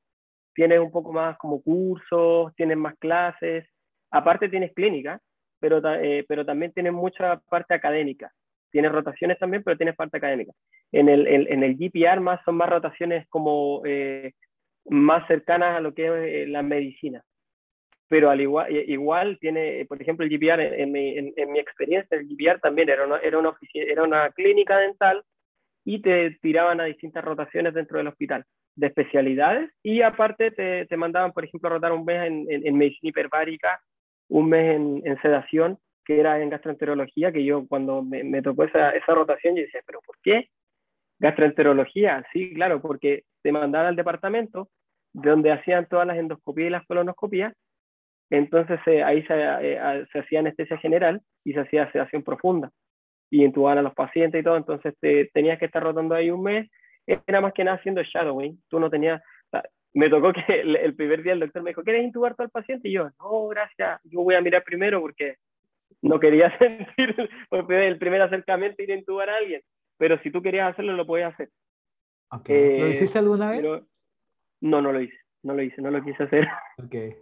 [0.53, 3.65] Tienes un poco más como cursos, tienes más clases,
[4.11, 5.21] aparte tienes clínica,
[5.61, 8.29] pero, eh, pero también tienes mucha parte académica.
[8.73, 10.51] Tienes rotaciones también, pero tienes parte académica.
[10.91, 14.33] En el, en el GPR más son más rotaciones como eh,
[14.85, 17.23] más cercanas a lo que es eh, la medicina.
[18.07, 22.27] Pero al igual, igual tiene, por ejemplo, el GPR, en, mi, en, mi experiencia, el
[22.27, 25.23] GPR también era una, era, una era una clínica dental
[25.85, 28.43] y te tiraban a distintas rotaciones dentro del hospital
[28.75, 32.77] de especialidades y aparte te, te mandaban, por ejemplo, a rotar un mes en, en,
[32.77, 33.79] medicina hiperbárica,
[34.29, 38.91] un mes en, sedación, que era en gastroenterología, que yo cuando me, me tocó esa,
[38.91, 40.49] esa rotación, yo decía, pero ¿por qué?
[41.19, 44.69] Gastroenterología, sí, claro, porque te mandaban al departamento
[45.13, 47.53] de donde hacían todas las endoscopías y las colonoscopías,
[48.29, 49.35] Entonces ahí se,
[50.11, 52.71] se, hacía anestesia general y se hacía sedación profunda.
[53.29, 56.43] Y intubaban a los pacientes y todo, entonces te, tenías que estar rotando ahí un
[56.43, 56.69] mes,
[57.05, 59.21] era más que nada haciendo shadowing, tú no tenías,
[59.93, 62.89] me tocó que el, primer día el doctor me dijo, ¿quieres intubar todo al paciente?
[62.89, 65.35] Y yo, no, gracias, yo voy a mirar primero porque
[66.03, 67.15] no quería sentir
[67.51, 69.61] el primer acercamiento ir a intubar a alguien,
[69.97, 71.49] pero si tú querías hacerlo, lo podías hacer.
[72.29, 72.79] Okay.
[72.79, 73.63] ¿Lo eh, hiciste alguna vez?
[74.61, 76.47] no, no lo hice, no lo hice, no lo quise hacer.
[76.85, 77.15] Okay.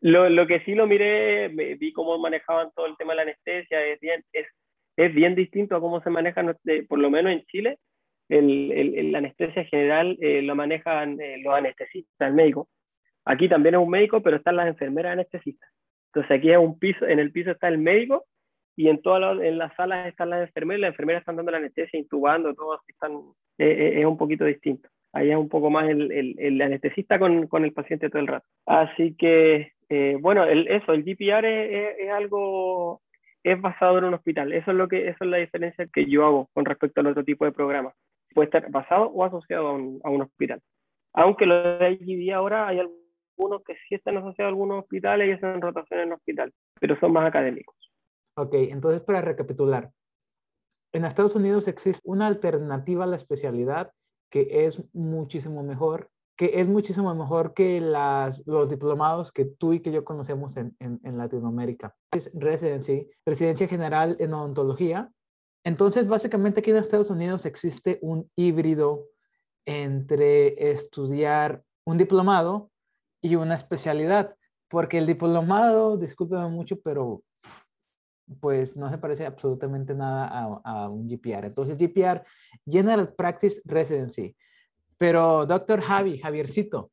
[0.00, 3.84] Lo, lo que sí lo miré, vi cómo manejaban todo el tema de la anestesia,
[3.84, 4.46] es bien, es,
[4.96, 6.42] es bien distinto a cómo se maneja,
[6.88, 7.78] por lo menos en Chile,
[8.30, 12.68] el, el, la anestesia general eh, lo manejan eh, los anestesistas, el médico.
[13.26, 15.70] Aquí también es un médico, pero están las enfermeras anestesistas.
[16.14, 18.24] Entonces aquí es un piso, en el piso está el médico
[18.76, 21.98] y en todas en las salas están las enfermeras, las enfermeras están dando la anestesia,
[21.98, 23.12] intubando, todo están,
[23.58, 24.88] eh, es un poquito distinto.
[25.14, 28.28] Ahí es un poco más el, el, el anestesista con, con, el paciente todo el
[28.28, 28.46] rato.
[28.66, 29.72] Así que,
[30.20, 33.02] bueno, el, eso, el GPR es, es, algo,
[33.42, 34.52] es basado en un hospital.
[34.52, 37.24] Eso es, lo que, eso es la diferencia que yo hago con respecto al otro
[37.24, 37.94] tipo de programas
[38.32, 40.60] puede estar basado o asociado a un, a un hospital.
[41.12, 42.80] Aunque lo de IGD ahora hay
[43.36, 47.12] algunos que sí están asociados a algunos hospitales y hacen rotaciones en hospital, pero son
[47.12, 47.76] más académicos.
[48.36, 49.90] Ok, entonces para recapitular,
[50.92, 53.92] en Estados Unidos existe una alternativa a la especialidad
[54.30, 59.80] que es muchísimo mejor, que es muchísimo mejor que las, los diplomados que tú y
[59.80, 61.94] que yo conocemos en, en, en Latinoamérica.
[62.10, 65.10] Es residencia, residencia general en odontología,
[65.64, 69.06] entonces, básicamente aquí en Estados Unidos existe un híbrido
[69.64, 72.70] entre estudiar un diplomado
[73.22, 74.34] y una especialidad,
[74.68, 77.22] porque el diplomado, discúlpeme mucho, pero
[78.40, 81.46] pues no se parece absolutamente nada a, un GPR.
[81.46, 82.22] Entonces, GPR,
[82.66, 84.36] General Practice Residency.
[84.98, 86.90] Pero, doctor Javi, Javiercito,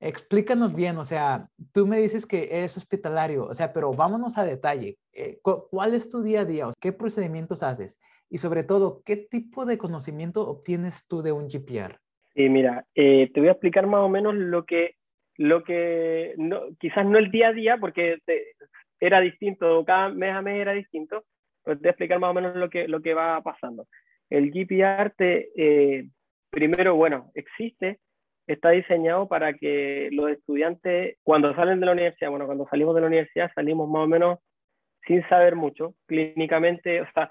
[0.00, 4.44] explícanos bien, o sea, tú me dices que es hospitalario, o sea, pero vámonos a
[4.44, 4.98] detalle.
[5.12, 6.66] Eh, ¿Cuál es tu día a día?
[6.80, 7.98] ¿Qué procedimientos haces?
[8.28, 11.98] Y sobre todo, ¿qué tipo de conocimiento obtienes tú de un GPR?
[12.34, 14.96] Sí, mira, eh, te voy a explicar más o menos lo que,
[15.36, 18.18] lo que no, quizás no el día a día, porque
[19.00, 21.24] era distinto, cada mes a mes era distinto,
[21.62, 23.86] pero te voy a explicar más o menos lo que, lo que va pasando.
[24.30, 26.08] El GPR te, eh,
[26.50, 27.98] primero, bueno, existe,
[28.46, 33.00] está diseñado para que los estudiantes, cuando salen de la universidad, bueno, cuando salimos de
[33.00, 34.38] la universidad, salimos más o menos
[35.06, 37.30] sin saber mucho, clínicamente, o sea,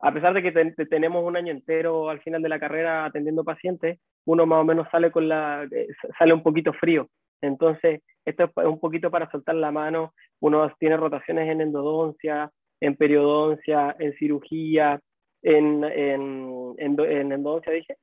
[0.00, 3.98] a pesar de que tenemos un año entero al final de la carrera atendiendo pacientes,
[4.24, 7.08] uno más o menos sale, con la, eh, sale un poquito frío.
[7.42, 10.14] Entonces, esto es un poquito para soltar la mano.
[10.40, 12.50] Uno tiene rotaciones en endodoncia,
[12.80, 15.00] en periodoncia, en cirugía,
[15.42, 17.96] en, en, en endodoncia, dije,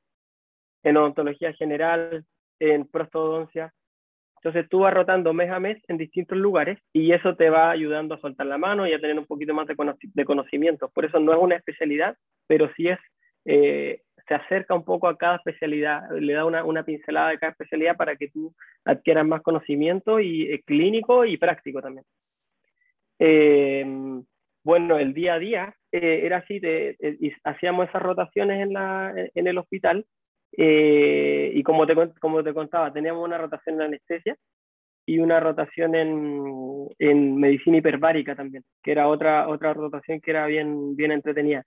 [0.84, 2.26] en odontología general,
[2.60, 3.73] en prostodoncia.
[4.38, 8.15] Entonces tú vas rotando mes a mes en distintos lugares y eso te va ayudando
[8.15, 10.89] a soltar la mano y a tener un poquito más de, conocimiento.
[10.89, 12.15] Por eso no es una especialidad,
[12.47, 13.00] pero sí es,
[13.45, 17.51] eh, se acerca un poco a cada especialidad, le da una, una pincelada de cada
[17.51, 18.53] especialidad para que tú
[18.85, 22.05] adquieras más conocimiento y eh, clínico y práctico también.
[23.19, 24.23] Em,
[24.63, 26.61] bueno, el día a día eh, era así,
[27.43, 30.05] hacíamos esas rotaciones en, la, en el hospital
[30.51, 34.35] eh, y como te, como te contaba, teníamos una rotación en anestesia
[35.05, 40.45] y una rotación en, en, medicina hiperbárica también, que era otra, otra rotación que era
[40.47, 41.65] bien, bien entretenida.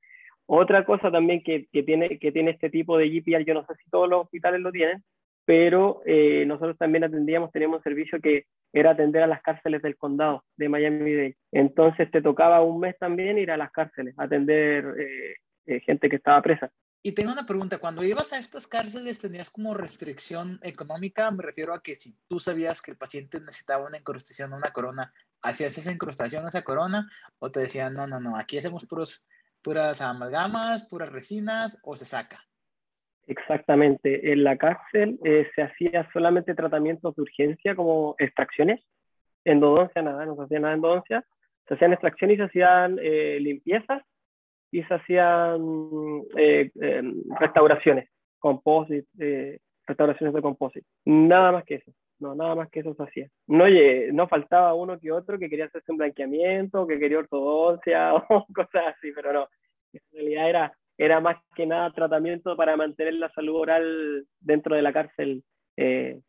[0.53, 3.75] Otra cosa también que, que tiene, que tiene este tipo de GPR, yo no sé
[3.77, 5.05] si todos los hospitales lo tienen,
[5.45, 9.97] pero eh, nosotros también atendíamos, teníamos un servicio que era atender a las cárceles del
[9.97, 11.37] condado de Miami-Dade.
[11.53, 16.43] Entonces te tocaba un mes también ir a las cárceles, atender eh, gente que estaba
[16.43, 16.73] presa.
[17.01, 21.75] Y tengo una pregunta, cuando ibas a estas cárceles tenías como restricción económica, me refiero
[21.75, 25.93] a que si tú sabías que el paciente necesitaba una incrustación, una corona, ¿hacías esa
[25.93, 27.09] incrustación, esa corona?
[27.39, 29.23] ¿O te decían, no, no, no, aquí hacemos puros,
[29.63, 32.41] puras amalgamas, puras resinas, o se saca?
[33.27, 38.81] Exactamente, en la cárcel eh, se hacía solamente tratamientos de urgencia como extracciones,
[39.45, 41.25] endodoncia nada, no se hacía nada endodoncia,
[41.69, 44.03] se hacían extracciones y se hacían eh, limpiezas
[44.73, 45.61] y se hacían
[46.37, 50.87] eh, em, restauraciones, composite, restauraciones de composite.
[51.05, 53.29] Nada más que eso, no, nada más que eso se hacía.
[53.47, 53.65] No,
[54.13, 58.95] no faltaba uno que otro que quería hacerse un blanqueamiento, que quería ortodoncia o cosas
[58.97, 59.49] así, pero no,
[59.93, 64.83] en realidad era, era más que nada tratamiento para mantener la salud oral dentro de
[64.83, 65.43] la cárcel,
[65.77, 66.21] eh,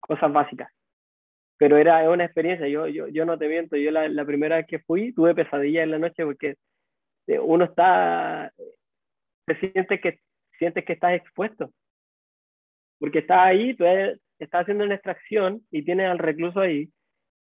[0.00, 0.70] cosas básicas.
[1.58, 4.66] Pero era una experiencia, yo, yo, yo no te miento, yo la, la primera vez
[4.66, 6.56] que fui tuve pesadillas en la noche porque
[7.22, 8.52] este, uno está,
[9.46, 10.18] se siente que,
[10.58, 11.70] sientes que estás expuesto.
[12.98, 13.84] Porque estás ahí, tú
[14.44, 16.90] estás haciendo una extracción y tienes al recluso ahí,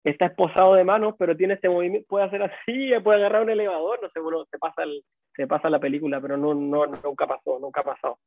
[0.04, 3.99] está esposado de manos, pero tiene este movimiento, puede hacer así, puede agarrar un elevador,
[4.01, 5.04] no sé, bueno, se pasa, el,
[5.36, 8.19] se pasa la película, pero no, no, nunca pasó, nunca ha pasado.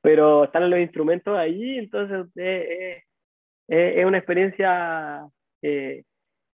[0.00, 3.02] Pero están los instrumentos ahí, entonces eh,
[3.68, 5.26] eh, es una experiencia
[5.62, 6.04] eh,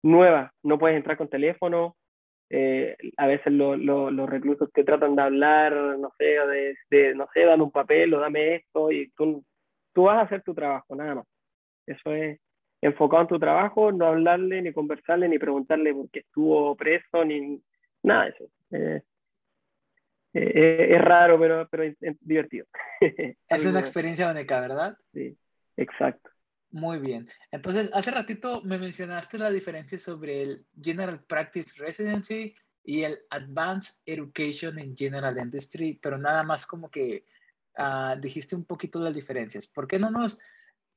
[0.03, 1.95] nueva, no puedes entrar con teléfono,
[3.17, 7.63] a veces los reclusos te tratan de hablar, no sé, de, de, no sé, dame
[7.63, 9.43] un papel o dame esto, y tú,
[9.93, 11.25] tú vas a hacer tu trabajo, nada más.
[11.87, 12.39] Eso es,
[12.81, 17.61] enfocado en tu trabajo, no hablarle, ni conversarle, ni preguntarle por qué estuvo preso, ni
[18.03, 18.45] nada de eso.
[18.71, 19.01] Eh,
[20.33, 22.67] eh, es raro, pero, pero es, divertido.
[23.49, 24.97] es una experiencia única, ¿verdad?
[25.13, 25.37] Sí,
[25.77, 26.29] exacto.
[26.71, 27.27] Muy bien.
[27.51, 34.01] Entonces, hace ratito me mencionaste la diferencia sobre el General Practice Residency y el Advanced
[34.05, 37.23] Education in General Dentistry, pero nada más como que
[37.77, 39.67] uh, dijiste un poquito las diferencias.
[39.67, 40.37] ¿Por qué no nos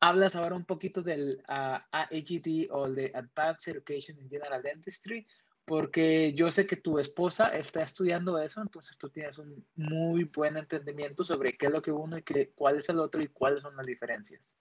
[0.01, 5.27] hablas ahora un poquito del uh, o de Advanced Education in General Dentistry,
[5.65, 10.57] porque yo sé que tu esposa está estudiando eso, entonces tú tienes un muy buen
[10.57, 13.61] entendimiento sobre qué es lo que uno y qué, cuál es el otro y cuáles
[13.61, 14.57] son las diferencias.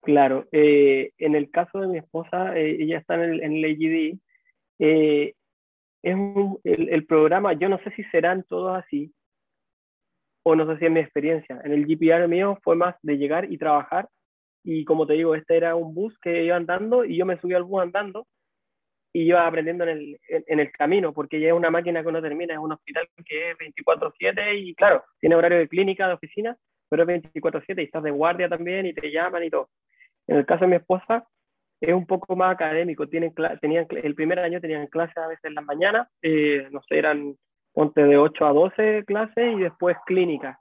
[0.00, 3.64] Claro, eh, en el caso de mi esposa, eh, ella está en el, en el
[3.64, 4.18] AGD,
[4.78, 5.34] eh,
[6.02, 6.16] es
[6.64, 9.14] el, el, programa, yo no sé si serán todos así,
[10.44, 11.60] o no sé si es mi experiencia.
[11.62, 14.08] En el GPR mío fue más de llegar y trabajar
[14.64, 17.54] y como te digo, este era un bus que iba andando y yo me subí
[17.54, 18.26] al bus andando
[19.12, 22.22] y iba aprendiendo en el, en, el camino, porque ya es una máquina que no
[22.22, 26.56] termina, es un hospital que es 24/7 y claro, tiene horario de clínica, de oficina,
[26.88, 29.68] pero es 24/7 y estás de guardia también y te llaman y todo.
[30.26, 31.26] En el caso de mi esposa,
[31.80, 33.08] es un poco más académico.
[33.08, 36.98] Tienen, tenían, el primer año tenían clases a veces en las mañanas, eh, no sé,
[36.98, 37.36] eran
[37.74, 40.60] ponte de 8 a 12 clases y después clínica.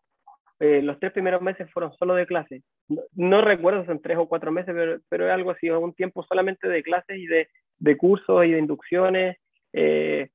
[0.59, 2.63] Eh, los tres primeros meses fueron solo de clases
[3.15, 6.67] no, recuerdo, son tres o cuatro meses, pero, pero es algo así, un tiempo solamente
[6.67, 7.47] de clases y de,
[7.79, 9.37] de cursos y de inducciones.
[9.73, 10.29] Eh,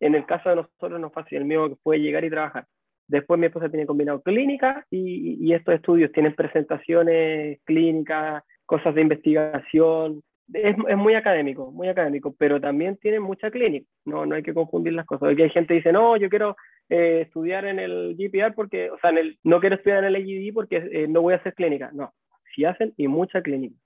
[0.00, 2.66] en el caso de nosotros no fue así, el mío puede llegar y trabajar.
[3.06, 9.02] Después mi esposa tiene combinado clínica y, y estos estudios tienen presentaciones clínicas, cosas de
[9.02, 14.42] investigación, es, es, muy académico, muy académico, pero también tiene mucha clínica, no, no hay
[14.42, 16.56] que confundir las cosas, porque hay gente que dice, no, yo quiero
[16.88, 20.76] eh, estudiar en el GPR porque, o sea, no quiero estudiar en el AGD porque
[20.76, 22.12] eh, no voy a hacer clínica, no,
[22.54, 23.76] sí hacen y mucha clínica,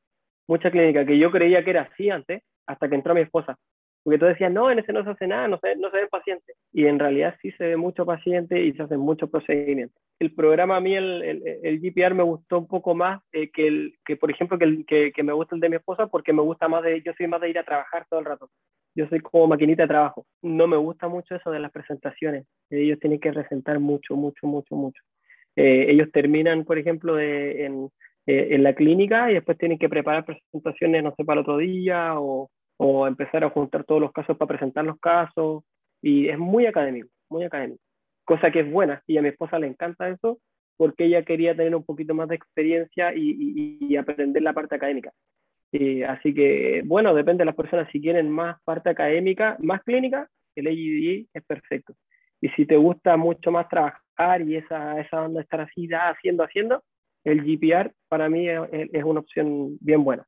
[0.46, 3.56] mucha clínica, que yo creía que era así antes, hasta que entró mi esposa,
[4.02, 6.08] porque tú decías, no, en ese no se hace nada, no se, no se ven
[6.08, 6.56] pacientes.
[6.72, 10.00] Y en realidad sí se ve mucho paciente y se hacen muchos procedimientos.
[10.18, 13.66] El programa a mí, el, el, el GPR, me gustó un poco más eh, que,
[13.66, 16.32] el, que, por ejemplo, que, el, que, que, me gusta el de mi esposa, porque
[16.32, 18.50] me gusta más de, yo soy más de ir a trabajar todo el rato.
[18.94, 20.26] Yo soy como maquinita de trabajo.
[20.42, 22.46] No me gusta mucho eso de las presentaciones.
[22.70, 25.02] Ellos tienen que presentar mucho, mucho, mucho, mucho.
[25.54, 27.90] Eh, ellos terminan, por ejemplo, de, en,
[28.26, 31.56] eh, en la clínica y después tienen que preparar presentaciones, no sé, para el otro
[31.58, 35.64] día o o empezar a juntar todos los casos para presentar los casos,
[36.00, 37.82] y es muy académico, muy académico,
[38.24, 40.38] cosa que es buena, y a mi esposa le encanta eso,
[40.76, 45.12] porque ella quería tener un poquito más de experiencia y, y, aprender la parte académica.
[46.08, 50.68] así que, bueno, depende de las personas, si quieren más parte académica, más clínica, el
[50.68, 51.94] AGD es perfecto.
[52.40, 56.84] Y si te gusta mucho más trabajar y esa, esa onda estar así, haciendo, haciendo,
[57.24, 60.24] el GPR para mí es una opción bien buena.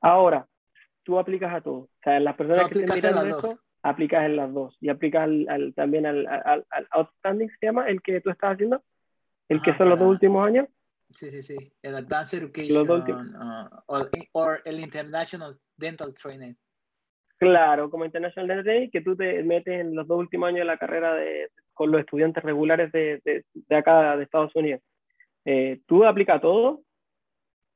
[0.00, 0.46] Ahora,
[1.02, 1.74] tú aplicas a todo.
[1.74, 4.76] O sea, las personas que te miran eso, aplicas en las dos.
[4.80, 8.82] Y aplicas al, también al, al, Outstanding, se llama, el que tú estás haciendo,
[9.48, 10.68] el que son los dos últimos años.
[11.10, 11.72] Sí, sí, sí.
[11.82, 12.88] El Advanced Education
[14.32, 16.54] o, el International Dental Training.
[17.38, 20.64] Claro, como International Dental Training, que tú te metes en los dos últimos años de
[20.64, 24.80] la carrera de, con los estudiantes regulares de, de, de acá, de Estados Unidos.
[25.44, 26.82] Eh, tú aplicas todo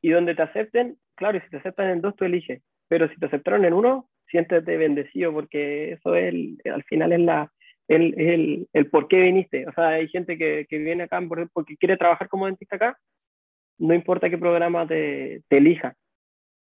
[0.00, 3.16] y donde te acepten, claro, y si te aceptan en dos, tú eliges pero si
[3.16, 7.52] te aceptaron en uno, siéntete bendecido porque eso es al final es la,
[7.88, 9.66] el, el, el, por qué viniste.
[9.68, 11.20] O sea, hay gente que, que viene acá
[11.52, 12.98] porque quiere trabajar como dentista acá,
[13.78, 15.94] no importa qué programa te, te elija,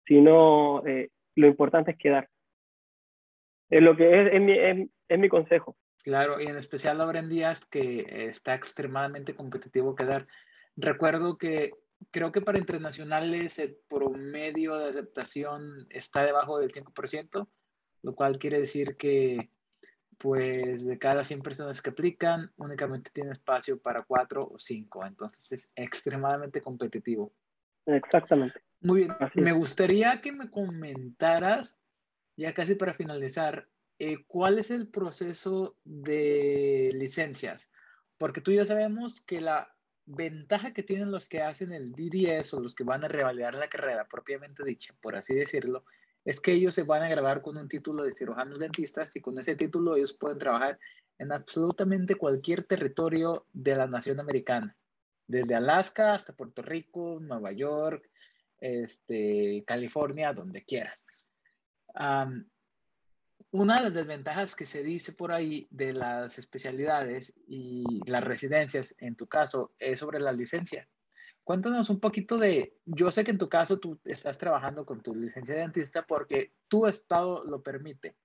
[0.06, 2.30] sino eh, lo importante es quedar.
[3.70, 5.76] Es lo que es, es, mi, es, es mi consejo.
[6.04, 10.26] Claro, y en especial ahora en días que está extremadamente competitivo quedar.
[10.78, 11.72] Recuerdo que
[12.12, 17.48] creo que para internacionales el promedio de aceptación está debajo del 5%,
[18.04, 19.52] lo cual quiere decir que
[20.18, 25.52] pues de cada 100 personas que aplican, únicamente tiene espacio para 4 o 5, entonces
[25.52, 27.34] es extremadamente competitivo.
[27.86, 28.62] Exactamente.
[28.82, 31.78] Muy bien, me gustaría que me comentaras,
[32.36, 33.70] ya casi para finalizar,
[34.00, 37.70] eh, cuál es el proceso de licencias,
[38.18, 39.77] porque tú ya sabemos que la
[40.08, 43.68] ventaja que tienen los que hacen el DDS o los que van a revalidar la
[43.68, 45.84] carrera propiamente dicha, por así decirlo,
[46.24, 49.38] es que ellos se van a grabar con un título de cirujanos dentistas y con
[49.38, 50.80] ese título ellos pueden trabajar
[51.20, 54.76] en absolutamente cualquier territorio de la nación americana,
[55.28, 58.10] desde Alaska hasta Puerto Rico, Nueva York,
[58.60, 60.98] este, California, donde quieran.
[63.52, 68.96] Una de las desventajas que se dice por ahí de las especialidades y las residencias,
[69.00, 70.88] en tu caso, es sobre la licencia.
[71.44, 75.16] Cuéntanos un poquito de, yo sé que en tu caso tú estás trabajando con tu
[75.16, 78.18] licencia de dentista porque tu estado lo permite.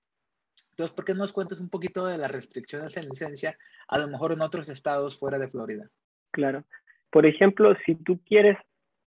[0.71, 3.57] Entonces, ¿por qué nos cuentas un poquito de las restricciones en licencia,
[3.87, 5.89] a lo mejor en otros estados fuera de Florida?
[6.31, 6.65] Claro.
[7.11, 8.57] Por ejemplo, si tú quieres,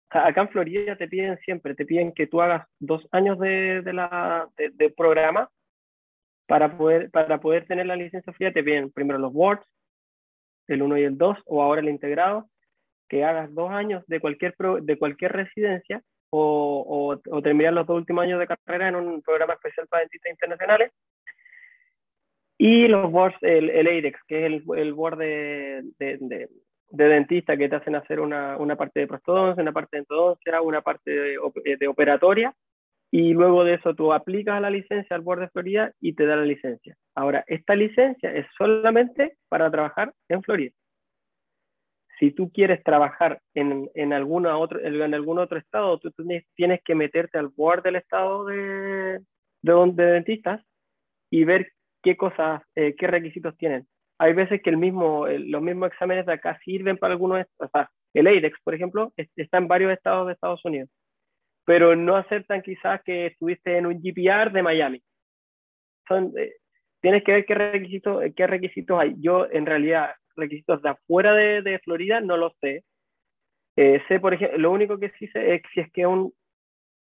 [0.09, 4.71] acá en Florida te piden siempre, te piden que tú hagas dos años de, de
[4.75, 5.51] de, programa
[6.51, 9.65] para poder, para poder tener la licencia fría, te piden primero los boards,
[10.67, 12.51] el 1 y el 2, o ahora el integrado,
[13.09, 18.25] que hagas dos años de cualquier, de cualquier residencia o, o, terminar los dos últimos
[18.25, 20.91] años de carrera en un programa especial para dentistas internacionales.
[22.59, 26.49] Y los boards, el, el AIDEX, que es el, el board de, de,
[26.91, 30.61] de, dentista que te hacen hacer una, una parte de prostodoncia, una parte de entodoncia,
[30.63, 32.53] una parte de, de, operatoria,
[33.11, 36.27] y luego de eso tú aplicas a la licencia al board de Florida y te
[36.27, 36.97] da la licencia.
[37.15, 40.73] Ahora, esta licencia es solamente para trabajar en Florida
[42.21, 46.13] si tú quieres trabajar en, en, alguna otro, en algún otro estado, tú
[46.55, 49.21] tienes que meterte al board del estado de,
[49.63, 50.63] de, de dentistas
[51.31, 53.89] y ver qué cosas, eh, qué requisitos tienen.
[54.19, 57.91] Hay veces que el mismo, los mismos exámenes de acá sirven para algunos, o sea,
[58.13, 60.91] el AIDEX, por ejemplo, está en varios estados de Estados Unidos,
[61.65, 65.03] pero no aceptan quizás que estuviste en un GPR de Miami.
[66.11, 66.55] Eh,
[67.01, 69.15] tienes que ver qué requisitos, qué requisitos hay.
[69.19, 72.85] Yo, en realidad, requisitos de afuera de, de Florida, no lo sé.
[73.77, 76.33] Eh, sé, por ejemplo, lo único que sí sé es que si es que un,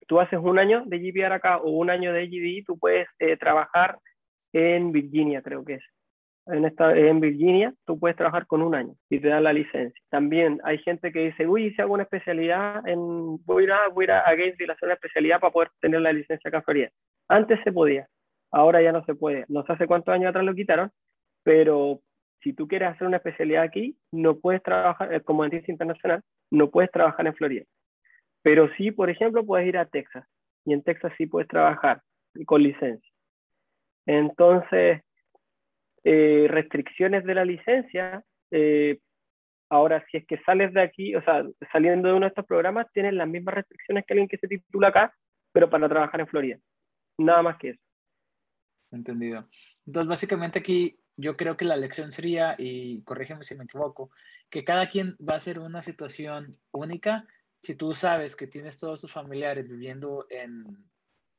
[0.08, 3.38] tú haces un año de GPR acá o un año de GD, tú puedes eh,
[3.38, 4.00] trabajar
[4.54, 5.84] en Virginia, creo que es.
[6.48, 10.00] En, esta, en Virginia tú puedes trabajar con un año y te dan la licencia.
[10.10, 13.88] También hay gente que dice, uy, si hago una especialidad, en, voy a ir a,
[13.88, 16.90] voy a, a Gainesville a hacer una especialidad para poder tener la licencia en Florida.
[17.28, 18.08] Antes se podía,
[18.52, 19.46] ahora ya no se puede.
[19.48, 20.92] No sé hace cuántos años atrás lo quitaron,
[21.44, 22.02] pero
[22.42, 26.22] si tú quieres hacer una especialidad aquí, no puedes trabajar, eh, como dentista internacional,
[26.52, 27.66] no puedes trabajar en Florida.
[28.44, 30.28] Pero sí, por ejemplo, puedes ir a Texas
[30.64, 32.02] y en Texas sí puedes trabajar
[32.46, 33.12] con licencia.
[34.06, 35.02] Entonces,
[36.06, 39.00] eh, restricciones de la licencia, eh,
[39.72, 42.86] ahora si es que sales de aquí, o sea, saliendo de uno de estos programas,
[42.94, 45.14] tienes las mismas restricciones que alguien que se titula acá,
[45.52, 46.60] pero para trabajar en Florida.
[47.18, 47.82] Nada más que eso.
[48.92, 49.50] Entendido.
[49.88, 54.12] Entonces, básicamente aquí yo creo que la lección sería, y corrígeme si me equivoco,
[54.52, 57.26] que cada quien va a ser una situación única.
[57.62, 60.86] Si tú sabes que tienes todos tus familiares viviendo en,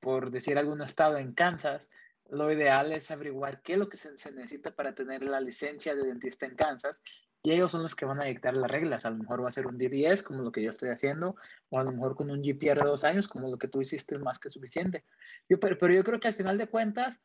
[0.00, 1.88] por decir algún estado, en Kansas,
[2.30, 6.04] lo ideal es averiguar qué es lo que se, necesita para tener la licencia de
[6.04, 7.02] dentista en Kansas
[7.42, 9.04] y ellos son los que van a dictar las reglas.
[9.04, 11.36] A lo mejor va a ser un D10 como lo que yo estoy haciendo,
[11.68, 14.18] o a lo mejor con un GPR de dos años como lo que tú hiciste
[14.18, 15.04] más que suficiente.
[15.48, 17.20] Yo, pero, pero yo creo que al final de cuentas,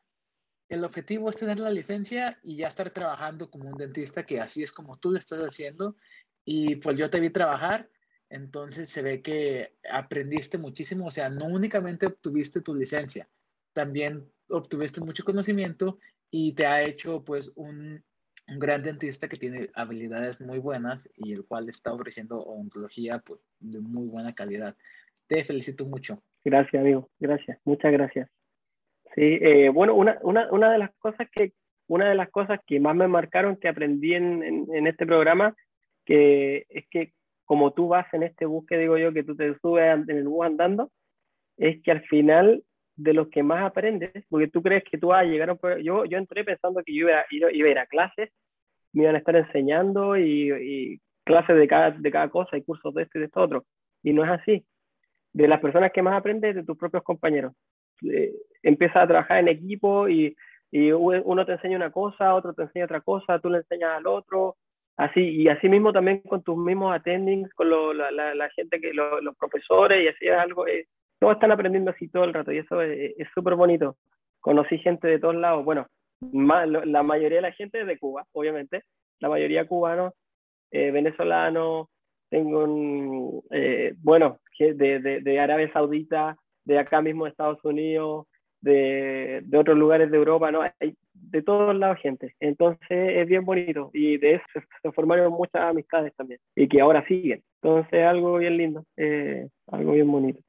[0.68, 4.62] el objetivo es tener la licencia y ya estar trabajando como un dentista, que así
[4.62, 5.96] es como tú lo estás haciendo.
[6.44, 7.90] Y pues yo te vi trabajar,
[8.30, 13.28] entonces se ve que aprendiste muchísimo, o sea, no únicamente obtuviste tu licencia,
[13.72, 15.98] también obtuviste mucho conocimiento
[16.30, 18.02] y te ha hecho pues un,
[18.48, 23.40] un gran dentista que tiene habilidades muy buenas y el cual está ofreciendo odontología pues,
[23.60, 24.76] de muy buena calidad.
[25.26, 26.22] Te felicito mucho.
[26.44, 27.08] Gracias, amigo.
[27.18, 27.58] Gracias.
[27.64, 28.28] Muchas gracias.
[29.14, 31.52] Sí, eh, bueno, una, una, una, de las cosas que
[31.86, 35.54] una de las cosas que más me marcaron que aprendí en, en, este programa
[36.06, 37.12] que es que
[37.44, 40.28] como tú vas en este bus que digo yo que tú te subes en el
[40.28, 40.90] bus andando
[41.58, 42.64] es que al final
[42.96, 46.04] de los que más aprendes porque tú crees que tú vas a llegar a yo
[46.04, 48.30] yo entré pensando que yo iba, iba, a ir a clases
[48.92, 53.04] me iban a estar enseñando y, clases de cada, de cada cosa y cursos de
[53.04, 53.64] esto y de esto otro.
[54.02, 54.66] Y no es así.
[55.32, 57.52] De las personas que más aprendes de tus propios compañeros.
[58.02, 58.32] Eh,
[58.62, 60.36] empiezas a trabajar en equipo y,
[60.70, 64.06] y, uno te enseña una cosa, otro te enseña otra cosa, tú le enseñas al
[64.06, 64.56] otro,
[64.96, 68.92] así, y así mismo también con tus mismos attendings, con lo, la, la, gente, que
[68.92, 70.88] los profesores, y así es algo, eh,
[71.22, 73.96] todos están aprendiendo así todo el rato, y eso es súper bonito.
[74.40, 75.86] Conocí gente de todos lados, bueno,
[76.32, 78.82] la mayoría de la gente es de Cuba, obviamente,
[79.20, 80.14] la mayoría cubanos,
[80.72, 81.86] eh, venezolanos,
[82.28, 88.26] tengo un, eh, bueno, de, de, de Arabia Saudita, de acá mismo de Estados Unidos,
[88.60, 90.62] de, de, otros lugares de Europa, ¿no?
[90.62, 92.34] Hay de todos lados gente.
[92.40, 94.44] Entonces es bien bonito y de eso
[94.82, 97.44] se formaron muchas amistades también y que ahora siguen.
[97.62, 100.40] Entonces algo bien lindo, eh, algo bien bonito.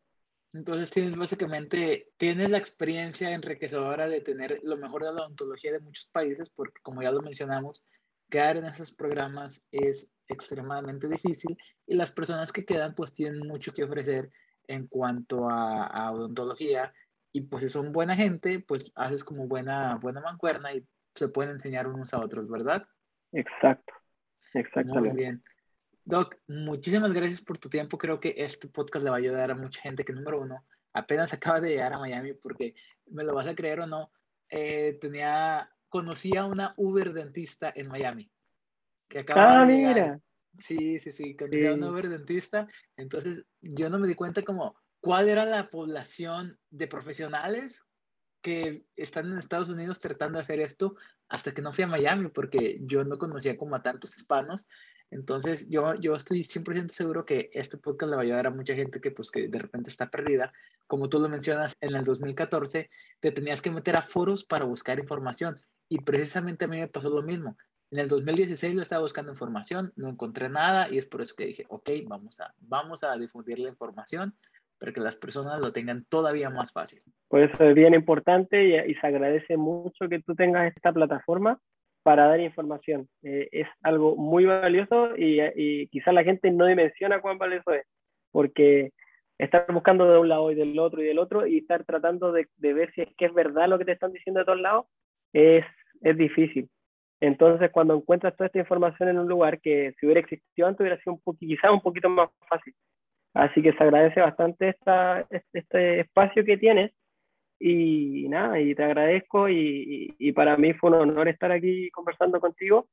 [0.54, 5.80] Entonces tienes básicamente, tienes la experiencia enriquecedora de tener lo mejor de la odontología de
[5.80, 7.84] muchos países, porque como ya lo mencionamos,
[8.30, 13.74] quedar en esos programas es extremadamente difícil y las personas que quedan pues tienen mucho
[13.74, 14.32] que ofrecer
[14.68, 16.94] en cuanto a, odontología
[17.32, 21.54] y pues si son buena gente, pues haces como buena, buena mancuerna y se pueden
[21.54, 22.88] enseñar unos a otros, ¿verdad?
[23.32, 23.94] Exacto,
[24.54, 25.10] exactamente.
[25.10, 25.44] Muy bien.
[26.06, 27.98] Doc, muchísimas gracias por tu tiempo.
[27.98, 31.34] Creo que este podcast le va a ayudar a mucha gente que, número uno, apenas
[31.34, 32.76] acaba de llegar a Miami porque,
[33.08, 34.12] me lo vas a creer o no,
[34.50, 38.30] eh, tenía, conocí a una Uber dentista en Miami.
[39.08, 39.94] Que acaba ah, de llegar.
[39.94, 40.22] mira.
[40.60, 42.68] Sí, sí, sí, conocí a una Uber dentista.
[42.98, 47.82] Entonces, yo no me di cuenta como cuál era la población de profesionales
[48.42, 50.96] que están en Estados Unidos tratando de hacer esto
[51.30, 54.68] hasta que no fui a Miami, porque yo no conocía como a tantos hispanos
[55.14, 58.74] entonces, yo, yo estoy 100% seguro que este podcast le va a ayudar a mucha
[58.74, 60.52] gente que, pues, que de repente está perdida.
[60.88, 62.90] Como tú lo mencionas, en el 2014
[63.20, 65.56] te tenías que meter a foros para buscar información.
[65.88, 67.56] Y precisamente a mí me pasó lo mismo.
[67.92, 71.46] En el 2016 lo estaba buscando información, no encontré nada y es por eso que
[71.46, 74.36] dije, ok, vamos a, vamos a difundir la información
[74.80, 77.04] para que las personas lo tengan todavía más fácil.
[77.28, 81.60] Por eso es bien importante y, y se agradece mucho que tú tengas esta plataforma
[82.04, 83.08] para dar información.
[83.24, 87.86] Eh, es algo muy valioso y, y quizás la gente no dimensiona cuán valioso es,
[88.32, 88.92] porque
[89.38, 92.48] estar buscando de un lado y del otro y del otro y estar tratando de,
[92.58, 94.86] ver si es que es verdad lo que te están diciendo de todos lados
[95.34, 95.66] es,
[96.02, 96.70] es difícil.
[97.20, 101.02] Entonces, cuando encuentras toda esta información en un lugar que si hubiera existido antes hubiera
[101.02, 102.74] sido un quizás un poquito más fácil.
[103.34, 106.92] Así que se agradece bastante este, este espacio que tienes
[107.66, 112.42] y nada, y te agradezco y, y, para mí fue un honor estar aquí conversando
[112.42, 112.90] contigo.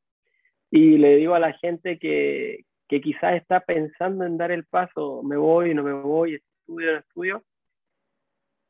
[0.71, 5.25] Y le digo a la gente que, que quizás está pensando en dar el paso,
[5.25, 7.45] me voy, no me voy, estudio, no estudio,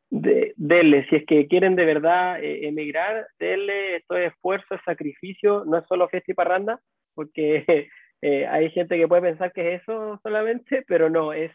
[0.08, 4.80] de, denle, si es que quieren de verdad eh, emigrar, denle, esto es esfuerzo, es
[4.86, 6.80] sacrificio, no es solo fiesta y parranda,
[7.14, 7.64] porque
[8.22, 11.52] eh, hay gente que puede pensar que es eso solamente, pero no, es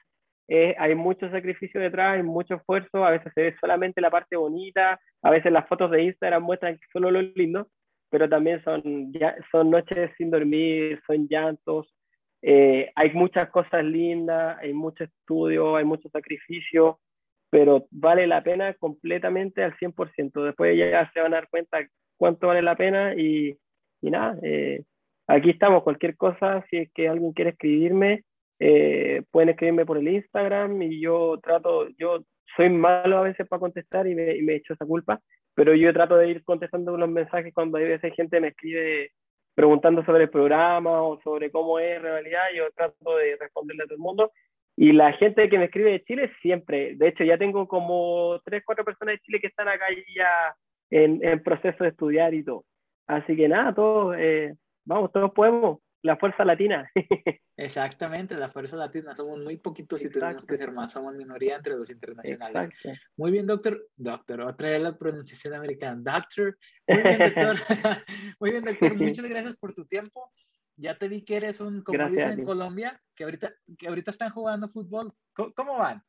[0.48, 5.00] hay mucho sacrificio detrás, hay mucho esfuerzo, a veces se ve solamente la parte bonita,
[5.22, 7.68] a veces las fotos de Instagram muestran solo lo lindo,
[8.10, 11.94] pero también son, ya, son noches sin dormir, son llantos,
[12.48, 17.00] eh, hay muchas cosas lindas, hay mucho estudio, hay mucho sacrificio,
[17.50, 20.44] pero vale la pena completamente al 100%.
[20.44, 21.80] Después ya se van a dar cuenta
[22.18, 23.58] cuánto vale la pena y,
[24.00, 24.84] y nada, eh,
[25.26, 28.24] aquí estamos, cualquier cosa, si es que alguien quiere escribirme,
[28.60, 32.24] eh, pueden escribirme por el Instagram y yo trato, yo
[32.56, 35.20] soy malo a veces para contestar y me, y me echo esa culpa,
[35.54, 39.12] pero yo trato de ir contestando los mensajes cuando hay veces gente me escribe
[39.56, 43.96] preguntando sobre el programa o sobre cómo es realidad, yo trato de responderle a todo
[43.96, 44.32] el mundo.
[44.78, 48.64] Y la gente que me escribe de Chile siempre, de hecho ya tengo como tres,
[48.66, 50.54] cuatro personas de Chile que están acá ya
[50.90, 52.66] en, en proceso de estudiar y todo.
[53.08, 54.54] Así que nada, todos, eh,
[54.84, 56.90] vamos, todos podemos la fuerza latina.
[57.58, 59.16] Exactamente, la fuerza latina.
[59.16, 60.92] Somos muy poquitos y tenemos que ser más.
[60.92, 62.70] Somos minoría entre los internacionales.
[63.18, 63.88] Muy bien, doctor.
[63.98, 66.00] Doctor, otra vez la pronunciación americana.
[66.00, 66.58] Doctor.
[66.88, 67.56] Muy bien, doctor.
[68.40, 68.96] muy bien, doctor.
[68.96, 70.32] Muchas gracias por tu tiempo.
[70.78, 74.30] Ya te vi que eres un, como dicen en Colombia, que ahorita, que ahorita están
[74.30, 75.12] jugando fútbol.
[75.34, 76.04] ¿Cómo, van?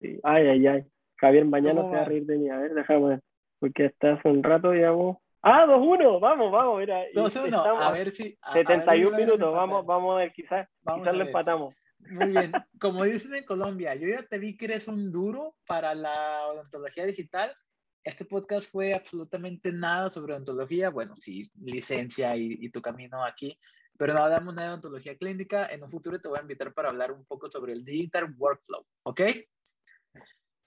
[0.00, 0.84] Ay, ay, ay.
[1.16, 2.48] Javier, mañana se va a reír de mí.
[2.48, 3.20] A ver, déjame ver.
[3.58, 5.18] Porque hasta hace un rato, digamos,
[5.48, 7.04] Ah, 2-1, vamos, vamos, mira.
[7.14, 8.36] 2-1, a ver si.
[8.52, 11.72] 71 minutos, vamos, vamos a ver, quizás, quizás lo empatamos.
[12.00, 15.94] Muy bien, como dicen en Colombia, yo ya te vi que eres un duro para
[15.94, 17.54] la odontología digital.
[18.02, 23.56] Este podcast fue absolutamente nada sobre odontología, bueno, sí, licencia y, y tu camino aquí,
[23.96, 25.66] pero no hablamos nada de odontología clínica.
[25.66, 28.84] En un futuro te voy a invitar para hablar un poco sobre el digital workflow,
[29.04, 29.20] ¿ok?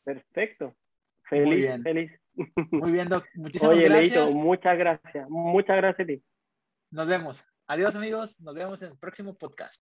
[0.06, 0.74] Perfecto.
[1.30, 2.12] Feliz, feliz.
[2.72, 3.26] Muy bien, Doc.
[3.36, 4.26] Muchísimas Oye, gracias.
[4.26, 5.30] Leito, muchas gracias.
[5.30, 6.24] Muchas gracias ti.
[6.92, 7.46] Nos vemos.
[7.68, 8.40] Adiós, amigos.
[8.40, 9.78] Nos vemos en el próximo podcast.